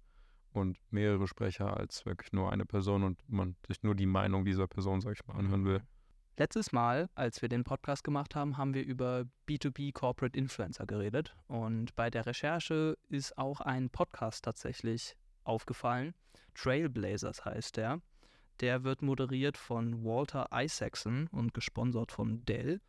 und 0.53 0.79
mehrere 0.91 1.27
Sprecher 1.27 1.77
als 1.77 2.05
wirklich 2.07 2.33
nur 2.33 2.53
eine 2.53 2.67
Person 2.67 3.05
und 3.05 3.21
man 3.29 3.57
sich 3.67 3.83
nur 3.83 3.95
die 3.95 4.07
Meinung 4.07 4.45
dieser 4.45 4.67
Person, 4.67 5.01
sag 5.01 5.13
ich 5.13 5.27
mal, 5.27 5.37
anhören 5.37 5.65
will. 5.65 5.83
Letztes 6.37 6.73
Mal, 6.73 7.11
als 7.15 7.43
wir 7.43 7.51
den 7.51 7.65
Podcast 7.65 8.03
gemacht 8.03 8.35
haben, 8.35 8.57
haben 8.57 8.73
wir 8.73 8.83
über 8.83 9.25
B2B 9.47 9.93
Corporate 9.93 10.39
Influencer 10.39 10.87
geredet. 10.87 11.37
Und 11.49 11.95
bei 11.97 12.09
der 12.09 12.25
Recherche 12.25 12.97
ist 13.09 13.37
auch 13.37 13.61
ein 13.61 13.91
Podcast 13.91 14.45
tatsächlich 14.45 15.17
aufgefallen. 15.51 16.15
Trailblazers 16.55 17.45
heißt 17.45 17.77
der. 17.77 18.01
Der 18.61 18.85
wird 18.85 19.03
moderiert 19.03 19.57
von 19.57 20.05
Walter 20.05 20.49
Isaacson 20.53 21.29
und 21.33 21.55
gesponsert 21.55 22.13
von 22.13 22.45
Dell 22.45 22.81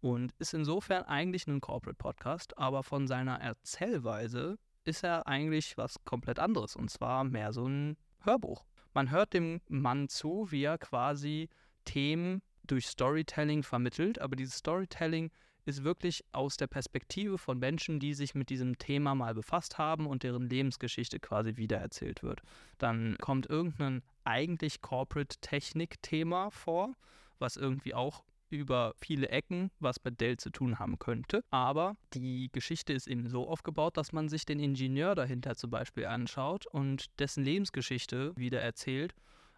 und 0.00 0.32
ist 0.38 0.52
insofern 0.52 1.04
eigentlich 1.04 1.46
ein 1.46 1.60
Corporate 1.60 1.96
Podcast, 1.96 2.58
aber 2.58 2.82
von 2.82 3.06
seiner 3.06 3.40
Erzählweise 3.40 4.58
ist 4.84 5.04
er 5.04 5.26
eigentlich 5.26 5.78
was 5.78 6.04
komplett 6.04 6.38
anderes 6.38 6.76
und 6.76 6.90
zwar 6.90 7.24
mehr 7.24 7.52
so 7.52 7.66
ein 7.66 7.96
Hörbuch. 8.20 8.66
Man 8.94 9.10
hört 9.10 9.32
dem 9.32 9.60
Mann 9.68 10.08
zu, 10.08 10.50
wie 10.50 10.64
er 10.64 10.76
quasi 10.78 11.48
Themen 11.84 12.42
durch 12.64 12.86
Storytelling 12.86 13.62
vermittelt, 13.62 14.20
aber 14.20 14.36
dieses 14.36 14.56
Storytelling 14.56 15.30
ist 15.64 15.84
wirklich 15.84 16.24
aus 16.32 16.56
der 16.56 16.66
Perspektive 16.66 17.38
von 17.38 17.58
Menschen, 17.58 18.00
die 18.00 18.14
sich 18.14 18.34
mit 18.34 18.50
diesem 18.50 18.78
Thema 18.78 19.14
mal 19.14 19.34
befasst 19.34 19.78
haben 19.78 20.06
und 20.06 20.22
deren 20.22 20.48
Lebensgeschichte 20.48 21.20
quasi 21.20 21.56
wiedererzählt 21.56 22.22
wird. 22.22 22.42
Dann 22.78 23.16
kommt 23.20 23.48
irgendein 23.48 24.02
eigentlich 24.24 24.80
Corporate-Technik-Thema 24.80 26.50
vor, 26.50 26.94
was 27.38 27.56
irgendwie 27.56 27.94
auch 27.94 28.24
über 28.50 28.94
viele 29.00 29.28
Ecken 29.30 29.70
was 29.80 29.96
mit 30.04 30.20
Dell 30.20 30.36
zu 30.36 30.50
tun 30.50 30.78
haben 30.78 30.98
könnte. 30.98 31.42
Aber 31.50 31.96
die 32.12 32.50
Geschichte 32.52 32.92
ist 32.92 33.06
eben 33.06 33.28
so 33.28 33.48
aufgebaut, 33.48 33.96
dass 33.96 34.12
man 34.12 34.28
sich 34.28 34.44
den 34.44 34.60
Ingenieur 34.60 35.14
dahinter 35.14 35.56
zum 35.56 35.70
Beispiel 35.70 36.06
anschaut 36.06 36.66
und 36.66 37.06
dessen 37.18 37.44
Lebensgeschichte 37.44 38.32
wieder 38.36 38.60
erzählt 38.60 39.14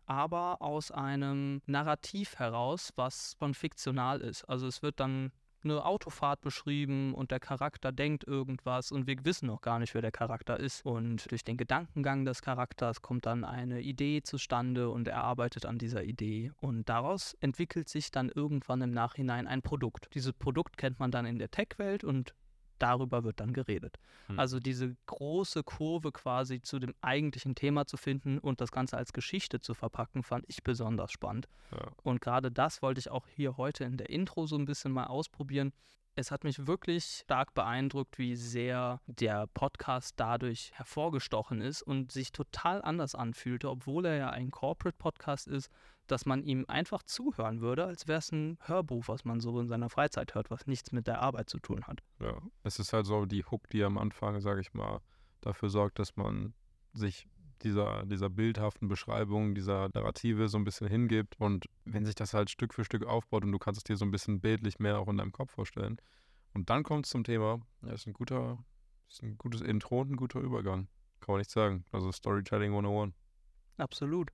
aber 0.06 0.60
aus 0.60 0.90
einem 0.90 1.62
Narrativ 1.66 2.36
heraus, 2.36 2.90
was 2.96 3.34
von 3.38 3.54
fiktional 3.54 4.20
ist. 4.20 4.44
Also 4.44 4.66
es 4.66 4.82
wird 4.82 5.00
dann 5.00 5.32
eine 5.64 5.84
Autofahrt 5.84 6.40
beschrieben 6.40 7.14
und 7.14 7.30
der 7.30 7.40
Charakter 7.40 7.92
denkt 7.92 8.24
irgendwas 8.24 8.92
und 8.92 9.06
wir 9.06 9.24
wissen 9.24 9.46
noch 9.46 9.60
gar 9.60 9.78
nicht, 9.78 9.94
wer 9.94 10.02
der 10.02 10.12
Charakter 10.12 10.58
ist. 10.58 10.84
Und 10.84 11.30
durch 11.30 11.44
den 11.44 11.56
Gedankengang 11.56 12.24
des 12.24 12.42
Charakters 12.42 13.02
kommt 13.02 13.26
dann 13.26 13.44
eine 13.44 13.80
Idee 13.80 14.22
zustande 14.22 14.90
und 14.90 15.08
er 15.08 15.24
arbeitet 15.24 15.66
an 15.66 15.78
dieser 15.78 16.04
Idee. 16.04 16.52
Und 16.60 16.88
daraus 16.88 17.34
entwickelt 17.40 17.88
sich 17.88 18.10
dann 18.10 18.28
irgendwann 18.28 18.82
im 18.82 18.90
Nachhinein 18.90 19.46
ein 19.46 19.62
Produkt. 19.62 20.08
Dieses 20.14 20.32
Produkt 20.32 20.76
kennt 20.76 21.00
man 21.00 21.10
dann 21.10 21.26
in 21.26 21.38
der 21.38 21.50
Tech-Welt 21.50 22.04
und 22.04 22.34
darüber 22.78 23.24
wird 23.24 23.40
dann 23.40 23.52
geredet. 23.52 23.98
Hm. 24.26 24.38
Also 24.38 24.60
diese 24.60 24.96
große 25.06 25.62
Kurve 25.62 26.12
quasi 26.12 26.60
zu 26.60 26.78
dem 26.78 26.94
eigentlichen 27.00 27.54
Thema 27.54 27.86
zu 27.86 27.96
finden 27.96 28.38
und 28.38 28.60
das 28.60 28.72
Ganze 28.72 28.96
als 28.96 29.12
Geschichte 29.12 29.60
zu 29.60 29.74
verpacken, 29.74 30.22
fand 30.22 30.44
ich 30.48 30.62
besonders 30.62 31.12
spannend. 31.12 31.48
Ja. 31.72 31.90
Und 32.02 32.20
gerade 32.20 32.50
das 32.50 32.82
wollte 32.82 32.98
ich 32.98 33.10
auch 33.10 33.26
hier 33.28 33.56
heute 33.56 33.84
in 33.84 33.96
der 33.96 34.10
Intro 34.10 34.46
so 34.46 34.56
ein 34.56 34.64
bisschen 34.64 34.92
mal 34.92 35.06
ausprobieren. 35.06 35.72
Es 36.16 36.30
hat 36.30 36.44
mich 36.44 36.68
wirklich 36.68 37.04
stark 37.04 37.54
beeindruckt, 37.54 38.18
wie 38.18 38.36
sehr 38.36 39.00
der 39.06 39.48
Podcast 39.48 40.14
dadurch 40.16 40.70
hervorgestochen 40.74 41.60
ist 41.60 41.82
und 41.82 42.12
sich 42.12 42.30
total 42.30 42.82
anders 42.82 43.16
anfühlte, 43.16 43.68
obwohl 43.68 44.06
er 44.06 44.16
ja 44.16 44.30
ein 44.30 44.52
Corporate-Podcast 44.52 45.48
ist, 45.48 45.70
dass 46.06 46.26
man 46.26 46.42
ihm 46.42 46.64
einfach 46.68 47.02
zuhören 47.02 47.60
würde, 47.60 47.84
als 47.86 48.06
wäre 48.06 48.18
es 48.18 48.32
ein 48.32 48.58
Hörbuch, 48.60 49.08
was 49.08 49.24
man 49.24 49.40
so 49.40 49.58
in 49.60 49.68
seiner 49.68 49.90
Freizeit 49.90 50.34
hört, 50.34 50.50
was 50.50 50.66
nichts 50.66 50.92
mit 50.92 51.06
der 51.06 51.20
Arbeit 51.20 51.48
zu 51.48 51.58
tun 51.58 51.84
hat. 51.86 52.02
Ja, 52.20 52.40
es 52.62 52.78
ist 52.78 52.92
halt 52.92 53.06
so 53.06 53.24
die 53.26 53.44
Hook, 53.44 53.68
die 53.70 53.82
am 53.84 53.98
Anfang, 53.98 54.40
sage 54.40 54.60
ich 54.60 54.74
mal, 54.74 55.00
dafür 55.40 55.68
sorgt, 55.68 55.98
dass 55.98 56.16
man 56.16 56.54
sich 56.92 57.28
dieser, 57.62 58.04
dieser 58.04 58.30
bildhaften 58.30 58.88
Beschreibung, 58.88 59.54
dieser 59.54 59.88
Narrative 59.94 60.48
so 60.48 60.58
ein 60.58 60.64
bisschen 60.64 60.88
hingibt. 60.88 61.36
Und 61.38 61.66
wenn 61.84 62.04
sich 62.04 62.14
das 62.14 62.34
halt 62.34 62.50
Stück 62.50 62.74
für 62.74 62.84
Stück 62.84 63.06
aufbaut 63.06 63.44
und 63.44 63.52
du 63.52 63.58
kannst 63.58 63.78
es 63.78 63.84
dir 63.84 63.96
so 63.96 64.04
ein 64.04 64.10
bisschen 64.10 64.40
bildlich 64.40 64.78
mehr 64.78 64.98
auch 64.98 65.08
in 65.08 65.16
deinem 65.16 65.32
Kopf 65.32 65.52
vorstellen. 65.52 65.96
Und 66.52 66.70
dann 66.70 66.82
kommt 66.82 67.06
es 67.06 67.10
zum 67.10 67.24
Thema, 67.24 67.60
ja, 67.82 67.92
ist 67.92 68.06
ein 68.06 68.12
guter, 68.12 68.58
ist 69.08 69.22
ein 69.22 69.38
gutes 69.38 69.60
Intro 69.60 70.02
und 70.02 70.12
ein 70.12 70.16
guter 70.16 70.40
Übergang. 70.40 70.88
Kann 71.20 71.32
man 71.32 71.38
nicht 71.38 71.50
sagen. 71.50 71.84
Also 71.90 72.12
Storytelling 72.12 72.70
101. 72.70 73.14
Absolut. 73.78 74.30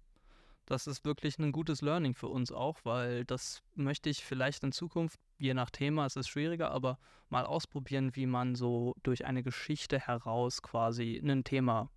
Das 0.71 0.87
ist 0.87 1.05
wirklich 1.05 1.37
ein 1.41 1.51
gutes 1.51 1.83
Learning 1.83 2.15
für 2.15 2.29
uns 2.29 2.53
auch, 2.53 2.79
weil 2.85 3.25
das 3.25 3.61
möchte 3.75 4.09
ich 4.09 4.25
vielleicht 4.25 4.63
in 4.63 4.71
Zukunft, 4.71 5.19
je 5.37 5.53
nach 5.53 5.69
Thema, 5.69 6.07
es 6.07 6.15
ist 6.15 6.29
schwieriger, 6.29 6.71
aber 6.71 7.01
mal 7.29 7.45
ausprobieren, 7.45 8.15
wie 8.15 8.27
man 8.27 8.55
so 8.55 8.95
durch 9.03 9.25
eine 9.25 9.43
Geschichte 9.43 9.99
heraus 9.99 10.63
quasi 10.63 11.21
ein 11.25 11.43
Thema 11.43 11.91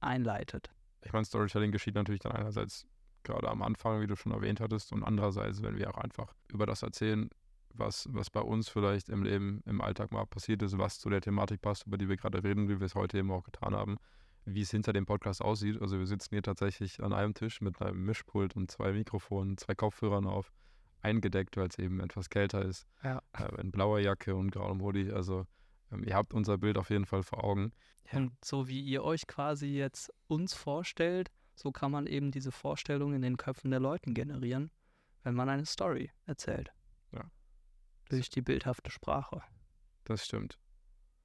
einleitet. 0.00 0.70
Ich 1.00 1.14
meine, 1.14 1.24
Storytelling 1.24 1.72
geschieht 1.72 1.94
natürlich 1.94 2.20
dann 2.20 2.32
einerseits 2.32 2.86
gerade 3.22 3.48
am 3.48 3.62
Anfang, 3.62 4.02
wie 4.02 4.06
du 4.06 4.16
schon 4.16 4.32
erwähnt 4.32 4.60
hattest, 4.60 4.92
und 4.92 5.02
andererseits, 5.02 5.62
wenn 5.62 5.78
wir 5.78 5.88
auch 5.88 5.96
einfach 5.96 6.34
über 6.52 6.66
das 6.66 6.82
erzählen, 6.82 7.30
was, 7.72 8.06
was 8.12 8.28
bei 8.28 8.42
uns 8.42 8.68
vielleicht 8.68 9.08
im 9.08 9.22
Leben, 9.22 9.62
im 9.64 9.80
Alltag 9.80 10.12
mal 10.12 10.26
passiert 10.26 10.60
ist, 10.60 10.76
was 10.76 10.98
zu 10.98 11.08
der 11.08 11.22
Thematik 11.22 11.62
passt, 11.62 11.86
über 11.86 11.96
die 11.96 12.10
wir 12.10 12.18
gerade 12.18 12.44
reden, 12.44 12.68
wie 12.68 12.80
wir 12.80 12.84
es 12.84 12.94
heute 12.94 13.16
eben 13.16 13.30
auch 13.30 13.44
getan 13.44 13.74
haben, 13.74 13.96
wie 14.44 14.62
es 14.62 14.70
hinter 14.70 14.92
dem 14.92 15.06
Podcast 15.06 15.42
aussieht. 15.42 15.80
Also 15.80 15.98
wir 15.98 16.06
sitzen 16.06 16.30
hier 16.34 16.42
tatsächlich 16.42 17.02
an 17.02 17.12
einem 17.12 17.34
Tisch 17.34 17.60
mit 17.60 17.80
einem 17.82 18.04
Mischpult 18.04 18.56
und 18.56 18.70
zwei 18.70 18.92
Mikrofonen, 18.92 19.56
zwei 19.58 19.74
Kopfhörern 19.74 20.26
auf, 20.26 20.52
eingedeckt, 21.02 21.56
weil 21.56 21.68
es 21.68 21.78
eben 21.78 22.00
etwas 22.00 22.28
kälter 22.30 22.62
ist, 22.64 22.86
Ja. 23.02 23.22
äh, 23.38 23.60
in 23.60 23.70
blauer 23.70 24.00
Jacke 24.00 24.34
und 24.34 24.50
grauem 24.50 24.80
Hoodie. 24.82 25.10
Also 25.12 25.46
ähm, 25.92 26.04
ihr 26.04 26.14
habt 26.14 26.34
unser 26.34 26.58
Bild 26.58 26.78
auf 26.78 26.90
jeden 26.90 27.06
Fall 27.06 27.22
vor 27.22 27.44
Augen. 27.44 27.72
Und 28.12 28.32
so 28.44 28.66
wie 28.68 28.80
ihr 28.80 29.04
euch 29.04 29.26
quasi 29.26 29.68
jetzt 29.68 30.12
uns 30.26 30.54
vorstellt, 30.54 31.30
so 31.54 31.70
kann 31.70 31.90
man 31.92 32.06
eben 32.06 32.30
diese 32.30 32.50
Vorstellung 32.52 33.14
in 33.14 33.22
den 33.22 33.36
Köpfen 33.36 33.70
der 33.70 33.80
Leuten 33.80 34.14
generieren, 34.14 34.70
wenn 35.22 35.34
man 35.34 35.48
eine 35.48 35.66
Story 35.66 36.10
erzählt. 36.26 36.72
Ja. 37.12 37.30
Durch 38.08 38.30
die 38.30 38.42
bildhafte 38.42 38.90
Sprache. 38.90 39.42
Das 40.04 40.24
stimmt. 40.26 40.58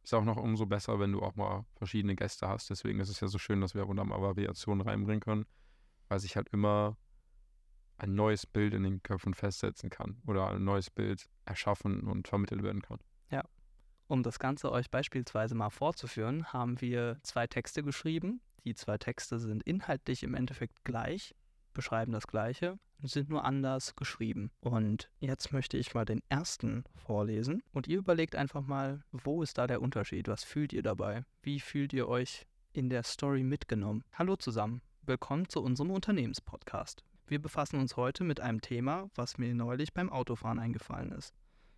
Ist 0.06 0.14
auch 0.14 0.24
noch 0.24 0.38
umso 0.38 0.66
besser, 0.66 1.00
wenn 1.00 1.12
du 1.12 1.22
auch 1.22 1.36
mal 1.36 1.66
verschiedene 1.76 2.16
Gäste 2.16 2.48
hast. 2.48 2.70
Deswegen 2.70 3.00
ist 3.00 3.10
es 3.10 3.20
ja 3.20 3.28
so 3.28 3.38
schön, 3.38 3.60
dass 3.60 3.76
wir 3.76 3.82
ab 3.82 3.90
und 3.90 4.00
an 4.00 4.08
mal 4.08 4.22
Variationen 4.22 4.88
reinbringen 4.88 5.20
können, 5.20 5.46
weil 6.08 6.20
sich 6.20 6.38
halt 6.38 6.48
immer 6.50 6.96
ein 7.98 8.16
neues 8.16 8.46
Bild 8.46 8.74
in 8.74 8.84
den 8.84 9.04
Köpfen 9.04 9.34
festsetzen 9.34 9.90
kann 9.90 10.22
oder 10.26 10.52
ein 10.52 10.64
neues 10.64 10.90
Bild 10.90 11.28
erschaffen 11.46 12.02
und 12.02 12.28
vermittelt 12.28 12.64
werden 12.64 12.82
kann. 12.82 13.00
Um 14.08 14.22
das 14.22 14.38
Ganze 14.38 14.72
euch 14.72 14.92
beispielsweise 14.92 15.56
mal 15.56 15.72
vorzuführen, 15.72 16.54
haben 16.54 16.80
wir 16.80 17.18
zwei 17.24 17.48
Texte 17.48 17.82
geschrieben. 17.82 18.40
Die 18.64 18.76
zwei 18.76 19.00
Texte 19.00 19.40
sind 19.40 19.64
inhaltlich 19.64 20.22
im 20.22 20.36
Endeffekt 20.36 20.84
gleich, 20.84 21.34
beschreiben 21.74 22.12
das 22.12 22.28
Gleiche, 22.28 22.78
sind 23.04 23.30
nur 23.30 23.46
anders 23.46 23.96
geschrieben. 23.96 24.52
Und 24.62 25.10
jetzt 25.20 25.52
möchte 25.52 25.78
ich 25.78 25.94
mal 25.94 26.06
den 26.06 26.22
ersten 26.30 26.84
vorlesen 26.96 27.64
und 27.72 27.88
ihr 27.88 27.98
überlegt 27.98 28.36
einfach 28.36 28.62
mal, 28.62 29.04
wo 29.12 29.44
ist 29.44 29.58
da 29.58 29.68
der 29.68 29.82
Unterschied? 29.82 30.28
Was 30.28 30.44
fühlt 30.44 30.74
ihr 30.74 30.84
dabei? 30.84 31.24
Wie 31.42 31.60
fühlt 31.60 31.94
ihr 31.94 32.08
euch 32.08 32.46
in 32.74 32.90
der 32.90 33.04
Story 33.04 33.44
mitgenommen? 33.44 34.04
Hallo 34.14 34.36
zusammen, 34.36 34.82
willkommen 35.04 35.48
zu 35.50 35.62
unserem 35.62 35.92
Unternehmenspodcast. 35.92 37.04
Wir 37.28 37.42
befassen 37.42 37.80
uns 37.80 37.98
heute 37.98 38.24
mit 38.24 38.40
einem 38.40 38.62
Thema, 38.62 39.10
was 39.16 39.38
mir 39.38 39.54
neulich 39.54 39.94
beim 39.94 40.12
Autofahren 40.12 40.60
eingefallen 40.60 41.12
ist. 41.12 41.34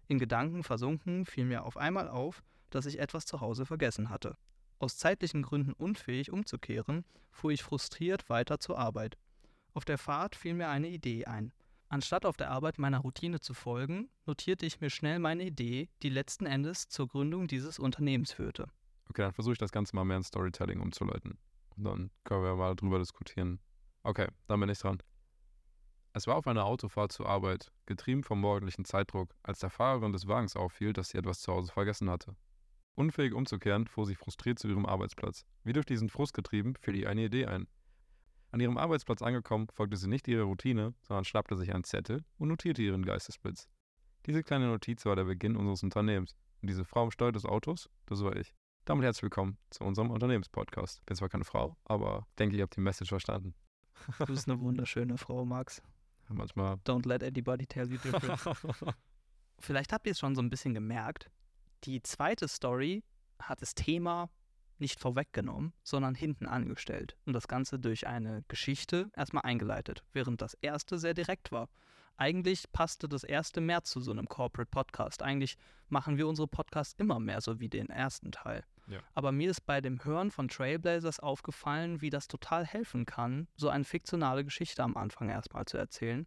In 0.07 0.19
Gedanken 0.19 0.63
versunken 0.63 1.25
fiel 1.25 1.45
mir 1.45 1.65
auf 1.65 1.77
einmal 1.77 2.07
auf, 2.07 2.43
dass 2.69 2.85
ich 2.85 2.99
etwas 2.99 3.25
zu 3.25 3.41
Hause 3.41 3.65
vergessen 3.65 4.09
hatte. 4.09 4.37
Aus 4.79 4.97
zeitlichen 4.97 5.41
Gründen 5.41 5.73
unfähig 5.73 6.31
umzukehren, 6.31 7.03
fuhr 7.31 7.51
ich 7.51 7.63
frustriert 7.63 8.29
weiter 8.29 8.59
zur 8.59 8.77
Arbeit. 8.77 9.17
Auf 9.77 9.85
der 9.85 9.99
Fahrt 9.99 10.35
fiel 10.35 10.55
mir 10.55 10.69
eine 10.69 10.87
Idee 10.87 11.25
ein. 11.25 11.53
Anstatt 11.87 12.25
auf 12.25 12.35
der 12.35 12.49
Arbeit 12.49 12.79
meiner 12.79 12.97
Routine 12.97 13.39
zu 13.39 13.53
folgen, 13.53 14.09
notierte 14.25 14.65
ich 14.65 14.81
mir 14.81 14.89
schnell 14.89 15.19
meine 15.19 15.43
Idee, 15.43 15.87
die 16.01 16.09
letzten 16.09 16.47
Endes 16.47 16.89
zur 16.89 17.07
Gründung 17.07 17.45
dieses 17.45 17.77
Unternehmens 17.77 18.31
führte. 18.31 18.71
Okay, 19.07 19.21
dann 19.21 19.33
versuche 19.33 19.53
ich 19.53 19.59
das 19.59 19.71
Ganze 19.71 19.95
mal 19.95 20.03
mehr 20.03 20.17
in 20.17 20.23
Storytelling 20.23 20.79
umzuleiten. 20.79 21.37
Und 21.75 21.83
dann 21.83 22.09
können 22.23 22.41
wir 22.41 22.55
mal 22.55 22.75
drüber 22.75 22.97
diskutieren. 22.97 23.59
Okay, 24.01 24.27
dann 24.47 24.59
bin 24.59 24.69
ich 24.69 24.79
dran. 24.79 24.97
Es 26.13 26.25
war 26.25 26.37
auf 26.37 26.47
einer 26.47 26.65
Autofahrt 26.65 27.11
zur 27.11 27.29
Arbeit, 27.29 27.71
getrieben 27.85 28.23
vom 28.23 28.41
morgendlichen 28.41 28.83
Zeitdruck, 28.83 29.35
als 29.43 29.59
der 29.59 29.69
Fahrerin 29.69 30.11
des 30.11 30.27
Wagens 30.27 30.55
auffiel, 30.55 30.91
dass 30.91 31.09
sie 31.09 31.19
etwas 31.19 31.41
zu 31.41 31.53
Hause 31.53 31.71
vergessen 31.71 32.09
hatte. 32.09 32.35
Unfähig 32.95 33.31
umzukehren, 33.31 33.85
fuhr 33.85 34.07
sie 34.07 34.15
frustriert 34.15 34.57
zu 34.57 34.69
ihrem 34.69 34.87
Arbeitsplatz. 34.87 35.45
Wie 35.63 35.73
durch 35.73 35.85
diesen 35.85 36.09
Frust 36.09 36.33
getrieben, 36.33 36.73
fiel 36.79 36.95
ihr 36.95 37.11
eine 37.11 37.25
Idee 37.25 37.45
ein. 37.45 37.67
An 38.51 38.59
ihrem 38.59 38.77
Arbeitsplatz 38.77 39.21
angekommen, 39.21 39.67
folgte 39.73 39.97
sie 39.97 40.07
nicht 40.07 40.27
ihrer 40.27 40.43
Routine, 40.43 40.93
sondern 41.01 41.25
schnappte 41.25 41.57
sich 41.57 41.73
einen 41.73 41.83
Zettel 41.83 42.23
und 42.37 42.47
notierte 42.47 42.81
ihren 42.81 43.03
Geistesblitz. 43.03 43.67
Diese 44.25 44.43
kleine 44.43 44.67
Notiz 44.67 45.05
war 45.05 45.15
der 45.15 45.25
Beginn 45.25 45.55
unseres 45.55 45.83
Unternehmens. 45.83 46.35
Und 46.61 46.69
diese 46.69 46.85
Frau 46.85 47.03
am 47.03 47.11
Steuer 47.11 47.31
des 47.31 47.45
Autos, 47.45 47.89
das 48.05 48.23
war 48.23 48.35
ich. 48.35 48.53
Damit 48.85 49.03
herzlich 49.03 49.23
willkommen 49.23 49.57
zu 49.69 49.83
unserem 49.83 50.11
Unternehmenspodcast. 50.11 51.05
Bin 51.05 51.17
zwar 51.17 51.29
keine 51.29 51.43
Frau, 51.43 51.75
aber 51.83 52.25
denke, 52.39 52.55
ihr 52.55 52.63
habt 52.63 52.77
die 52.77 52.81
Message 52.81 53.09
verstanden. 53.09 53.53
Du 54.17 54.25
bist 54.27 54.47
eine 54.49 54.59
wunderschöne 54.61 55.17
Frau, 55.17 55.43
Max. 55.45 55.81
Manchmal. 56.29 56.75
Don't 56.85 57.07
let 57.07 57.23
anybody 57.23 57.65
tell 57.65 57.89
you 57.89 57.97
different. 57.97 58.39
Vielleicht 59.59 59.91
habt 59.91 60.07
ihr 60.07 60.11
es 60.11 60.19
schon 60.19 60.35
so 60.35 60.41
ein 60.41 60.49
bisschen 60.49 60.73
gemerkt. 60.73 61.29
Die 61.83 62.01
zweite 62.01 62.47
Story 62.47 63.03
hat 63.39 63.61
das 63.61 63.75
Thema 63.75 64.29
nicht 64.79 64.99
vorweggenommen, 64.99 65.73
sondern 65.83 66.15
hinten 66.15 66.45
angestellt 66.45 67.17
und 67.25 67.33
das 67.33 67.47
Ganze 67.47 67.79
durch 67.79 68.07
eine 68.07 68.43
Geschichte 68.47 69.09
erstmal 69.15 69.43
eingeleitet, 69.43 70.03
während 70.13 70.41
das 70.41 70.53
erste 70.55 70.97
sehr 70.97 71.13
direkt 71.13 71.51
war. 71.51 71.69
Eigentlich 72.17 72.71
passte 72.71 73.07
das 73.07 73.23
erste 73.23 73.61
mehr 73.61 73.83
zu 73.83 74.01
so 74.01 74.11
einem 74.11 74.27
Corporate 74.27 74.69
Podcast. 74.71 75.21
Eigentlich 75.21 75.55
machen 75.87 76.17
wir 76.17 76.27
unsere 76.27 76.47
Podcasts 76.47 76.95
immer 76.97 77.19
mehr 77.19 77.41
so 77.41 77.59
wie 77.59 77.69
den 77.69 77.89
ersten 77.89 78.31
Teil. 78.31 78.63
Ja. 78.87 78.99
Aber 79.13 79.31
mir 79.31 79.51
ist 79.51 79.65
bei 79.65 79.81
dem 79.81 80.03
Hören 80.03 80.31
von 80.31 80.47
Trailblazers 80.47 81.19
aufgefallen, 81.19 82.01
wie 82.01 82.09
das 82.09 82.27
total 82.27 82.65
helfen 82.65 83.05
kann, 83.05 83.47
so 83.55 83.69
eine 83.69 83.83
fiktionale 83.83 84.43
Geschichte 84.43 84.81
am 84.81 84.97
Anfang 84.97 85.29
erstmal 85.29 85.65
zu 85.65 85.77
erzählen, 85.77 86.25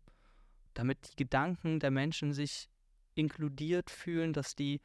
damit 0.74 1.12
die 1.12 1.16
Gedanken 1.16 1.80
der 1.80 1.90
Menschen 1.90 2.32
sich 2.32 2.68
inkludiert 3.14 3.90
fühlen, 3.90 4.32
dass 4.32 4.54
die 4.54 4.80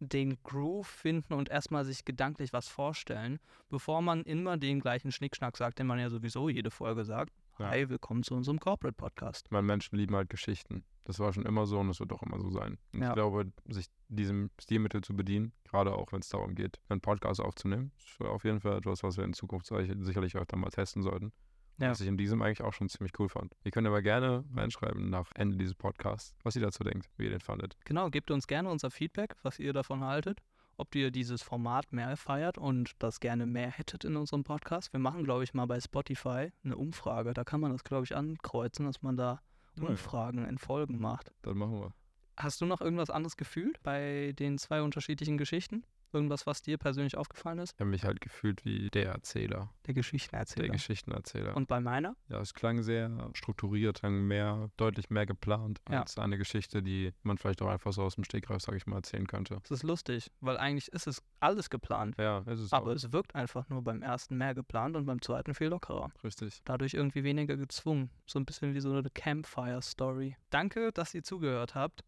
den 0.00 0.38
Groove 0.42 0.86
finden 0.86 1.34
und 1.34 1.48
erstmal 1.48 1.84
sich 1.84 2.04
gedanklich 2.04 2.52
was 2.52 2.68
vorstellen, 2.68 3.38
bevor 3.68 4.00
man 4.02 4.22
immer 4.22 4.56
den 4.56 4.80
gleichen 4.80 5.10
Schnickschnack 5.12 5.56
sagt, 5.56 5.78
den 5.78 5.86
man 5.86 5.98
ja 5.98 6.08
sowieso 6.10 6.48
jede 6.48 6.70
Folge 6.70 7.04
sagt. 7.04 7.32
Ja. 7.58 7.70
Hi, 7.70 7.88
willkommen 7.88 8.22
zu 8.22 8.34
unserem 8.34 8.60
Corporate 8.60 8.94
Podcast. 8.96 9.50
Meine, 9.50 9.66
Menschen 9.66 9.96
lieben 9.98 10.14
halt 10.14 10.30
Geschichten. 10.30 10.84
Das 11.02 11.18
war 11.18 11.32
schon 11.32 11.44
immer 11.46 11.66
so 11.66 11.80
und 11.80 11.88
es 11.90 11.98
wird 11.98 12.12
auch 12.12 12.22
immer 12.22 12.38
so 12.38 12.50
sein. 12.50 12.78
Und 12.92 13.00
Ja. 13.02 13.08
ich 13.08 13.14
glaube, 13.14 13.50
sich 13.68 13.86
diesem 14.08 14.50
Stilmittel 14.60 15.00
zu 15.02 15.16
bedienen, 15.16 15.52
gerade 15.64 15.92
auch 15.92 16.12
wenn 16.12 16.20
es 16.20 16.28
darum 16.28 16.54
geht, 16.54 16.78
einen 16.88 17.00
Podcast 17.00 17.40
aufzunehmen, 17.40 17.90
ist 17.98 18.20
auf 18.20 18.44
jeden 18.44 18.60
Fall 18.60 18.76
etwas, 18.78 19.02
was 19.02 19.16
wir 19.16 19.24
in 19.24 19.32
Zukunft 19.32 19.66
sicher- 19.66 19.96
sicherlich 19.98 20.36
öfter 20.36 20.56
mal 20.56 20.70
testen 20.70 21.02
sollten. 21.02 21.32
Ja. 21.78 21.90
Was 21.90 22.00
ich 22.00 22.08
in 22.08 22.16
diesem 22.16 22.42
eigentlich 22.42 22.62
auch 22.62 22.72
schon 22.72 22.88
ziemlich 22.88 23.12
cool 23.18 23.28
fand. 23.28 23.54
Ihr 23.62 23.70
könnt 23.70 23.86
aber 23.86 24.02
gerne 24.02 24.44
reinschreiben 24.54 25.10
nach 25.10 25.30
Ende 25.34 25.56
dieses 25.56 25.74
Podcasts, 25.74 26.34
was 26.42 26.56
ihr 26.56 26.62
dazu 26.62 26.82
denkt, 26.82 27.08
wie 27.16 27.24
ihr 27.24 27.30
den 27.30 27.40
fandet. 27.40 27.76
Genau, 27.84 28.10
gebt 28.10 28.30
uns 28.32 28.48
gerne 28.48 28.68
unser 28.68 28.90
Feedback, 28.90 29.36
was 29.42 29.60
ihr 29.60 29.72
davon 29.72 30.02
haltet, 30.02 30.40
ob 30.76 30.94
ihr 30.96 31.12
dieses 31.12 31.42
Format 31.42 31.92
mehr 31.92 32.16
feiert 32.16 32.58
und 32.58 32.92
das 32.98 33.20
gerne 33.20 33.46
mehr 33.46 33.70
hättet 33.70 34.04
in 34.04 34.16
unserem 34.16 34.42
Podcast. 34.42 34.92
Wir 34.92 34.98
machen, 34.98 35.22
glaube 35.22 35.44
ich, 35.44 35.54
mal 35.54 35.66
bei 35.66 35.80
Spotify 35.80 36.50
eine 36.64 36.76
Umfrage. 36.76 37.32
Da 37.32 37.44
kann 37.44 37.60
man 37.60 37.70
das, 37.70 37.84
glaube 37.84 38.04
ich, 38.04 38.16
ankreuzen, 38.16 38.86
dass 38.86 39.02
man 39.02 39.16
da 39.16 39.40
ja. 39.76 39.84
Umfragen 39.84 40.44
in 40.46 40.58
Folgen 40.58 40.98
macht. 40.98 41.32
Dann 41.42 41.58
machen 41.58 41.80
wir. 41.80 41.92
Hast 42.36 42.60
du 42.60 42.66
noch 42.66 42.80
irgendwas 42.80 43.10
anderes 43.10 43.36
gefühlt 43.36 43.82
bei 43.82 44.32
den 44.38 44.58
zwei 44.58 44.82
unterschiedlichen 44.82 45.38
Geschichten? 45.38 45.84
Irgendwas, 46.12 46.46
was 46.46 46.62
dir 46.62 46.78
persönlich 46.78 47.16
aufgefallen 47.16 47.58
ist? 47.58 47.74
Ich 47.74 47.80
habe 47.80 47.90
mich 47.90 48.04
halt 48.04 48.20
gefühlt 48.20 48.64
wie 48.64 48.88
der 48.88 49.12
Erzähler, 49.12 49.70
Der 49.86 49.94
Geschichtenerzähler. 49.94 50.66
der 50.66 50.72
Geschichtenerzähler. 50.72 51.56
Und 51.56 51.68
bei 51.68 51.80
meiner? 51.80 52.16
ja, 52.28 52.40
es 52.40 52.54
klang 52.54 52.82
sehr 52.82 53.30
strukturiert, 53.34 54.00
klang 54.00 54.26
mehr, 54.26 54.70
deutlich 54.76 55.10
mehr 55.10 55.26
geplant 55.26 55.80
Ja. 55.90 56.00
als 56.00 56.16
eine 56.18 56.38
Geschichte, 56.38 56.82
die 56.82 57.12
man 57.22 57.36
vielleicht 57.38 57.60
auch 57.62 57.68
einfach 57.68 57.92
so 57.92 58.02
aus 58.02 58.14
dem 58.14 58.24
Stegreif, 58.24 58.62
sage 58.62 58.78
ich 58.78 58.86
mal, 58.86 58.96
erzählen 58.96 59.26
könnte. 59.26 59.58
Das 59.62 59.70
ist 59.70 59.82
lustig, 59.82 60.30
weil 60.40 60.56
eigentlich 60.56 60.88
ist 60.88 61.06
es 61.06 61.22
alles 61.40 61.68
geplant. 61.70 62.14
Ja, 62.18 62.42
es 62.46 62.60
ist 62.60 62.72
Aber 62.72 62.90
auch 62.92 62.94
es 62.94 63.12
wirkt 63.12 63.34
einfach 63.34 63.68
nur 63.68 63.82
beim 63.82 64.02
ersten 64.02 64.36
mehr 64.38 64.54
geplant 64.54 64.96
und 64.96 65.04
beim 65.06 65.20
zweiten 65.20 65.54
viel 65.54 65.68
lockerer. 65.68 66.10
richtig. 66.24 66.60
Dadurch 66.64 66.94
irgendwie 66.94 67.22
weniger 67.24 67.56
gezwungen. 67.56 68.10
So 68.26 68.38
ein 68.38 68.46
bisschen 68.46 68.74
wie 68.74 68.80
so 68.80 68.90
eine 68.92 69.10
Campfire-Story. 69.10 70.36
Danke, 70.50 70.90
dass 70.92 71.14
ihr 71.14 71.22
zugehört 71.22 71.74
habt. 71.74 72.02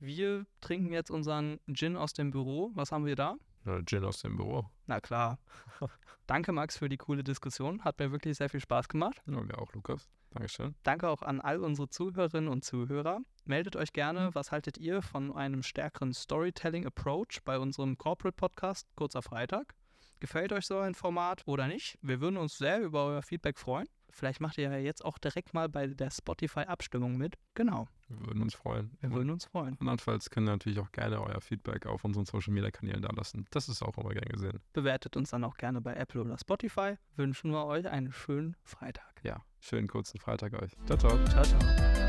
Wir 0.00 0.46
trinken 0.60 0.92
jetzt 0.92 1.10
unseren 1.10 1.58
Gin 1.72 1.96
aus 1.96 2.12
dem 2.12 2.30
Büro. 2.30 2.70
Was 2.74 2.92
haben 2.92 3.04
wir 3.04 3.16
da? 3.16 3.36
Oder 3.64 3.82
Gin 3.84 4.04
aus 4.04 4.20
dem 4.20 4.36
Büro. 4.36 4.64
Na 4.86 5.00
klar. 5.00 5.38
Danke, 6.26 6.52
Max, 6.52 6.78
für 6.78 6.88
die 6.88 6.96
coole 6.96 7.24
Diskussion. 7.24 7.82
Hat 7.84 7.98
mir 7.98 8.12
wirklich 8.12 8.36
sehr 8.36 8.48
viel 8.48 8.60
Spaß 8.60 8.88
gemacht. 8.88 9.20
Ja, 9.26 9.40
mir 9.40 9.58
auch, 9.58 9.72
Lukas. 9.72 10.08
Dankeschön. 10.30 10.74
Danke 10.82 11.08
auch 11.08 11.22
an 11.22 11.40
all 11.40 11.58
unsere 11.58 11.88
Zuhörerinnen 11.88 12.48
und 12.48 12.64
Zuhörer. 12.64 13.20
Meldet 13.44 13.76
euch 13.76 13.92
gerne, 13.92 14.34
was 14.34 14.52
haltet 14.52 14.78
ihr 14.78 15.02
von 15.02 15.34
einem 15.34 15.62
stärkeren 15.62 16.12
Storytelling-Approach 16.12 17.42
bei 17.44 17.58
unserem 17.58 17.96
Corporate-Podcast 17.96 18.86
Kurzer 18.94 19.22
Freitag? 19.22 19.74
Gefällt 20.20 20.52
euch 20.52 20.66
so 20.66 20.78
ein 20.78 20.94
Format 20.94 21.42
oder 21.46 21.66
nicht? 21.66 21.98
Wir 22.02 22.20
würden 22.20 22.36
uns 22.36 22.58
sehr 22.58 22.80
über 22.82 23.06
euer 23.06 23.22
Feedback 23.22 23.58
freuen. 23.58 23.88
Vielleicht 24.10 24.40
macht 24.40 24.58
ihr 24.58 24.70
ja 24.70 24.76
jetzt 24.78 25.04
auch 25.04 25.18
direkt 25.18 25.54
mal 25.54 25.68
bei 25.68 25.86
der 25.86 26.10
Spotify-Abstimmung 26.10 27.16
mit. 27.16 27.36
Genau, 27.54 27.88
Wir 28.08 28.26
würden 28.26 28.42
uns 28.42 28.54
freuen. 28.54 28.90
wir 29.00 29.10
würden 29.12 29.30
uns 29.30 29.44
freuen. 29.44 29.76
Andernfalls 29.80 30.30
könnt 30.30 30.48
ihr 30.48 30.52
natürlich 30.52 30.78
auch 30.78 30.90
gerne 30.92 31.20
euer 31.22 31.40
Feedback 31.40 31.86
auf 31.86 32.04
unseren 32.04 32.24
Social 32.24 32.52
Media 32.54 32.70
Kanälen 32.70 33.02
da 33.02 33.10
lassen. 33.14 33.44
Das 33.50 33.68
ist 33.68 33.82
auch 33.82 33.96
immer 33.98 34.10
gern 34.14 34.28
gesehen. 34.28 34.60
Bewertet 34.72 35.16
uns 35.16 35.30
dann 35.30 35.44
auch 35.44 35.56
gerne 35.56 35.80
bei 35.80 35.94
Apple 35.94 36.22
oder 36.22 36.38
Spotify. 36.38 36.94
Wünschen 37.16 37.50
wir 37.50 37.66
euch 37.66 37.86
einen 37.88 38.12
schönen 38.12 38.56
Freitag. 38.64 39.20
Ja, 39.22 39.44
schönen 39.60 39.88
kurzen 39.88 40.18
Freitag 40.18 40.54
euch. 40.54 40.72
Ciao, 40.86 40.98
ciao. 40.98 41.18
Ciao, 41.26 41.44
ciao. 41.44 42.07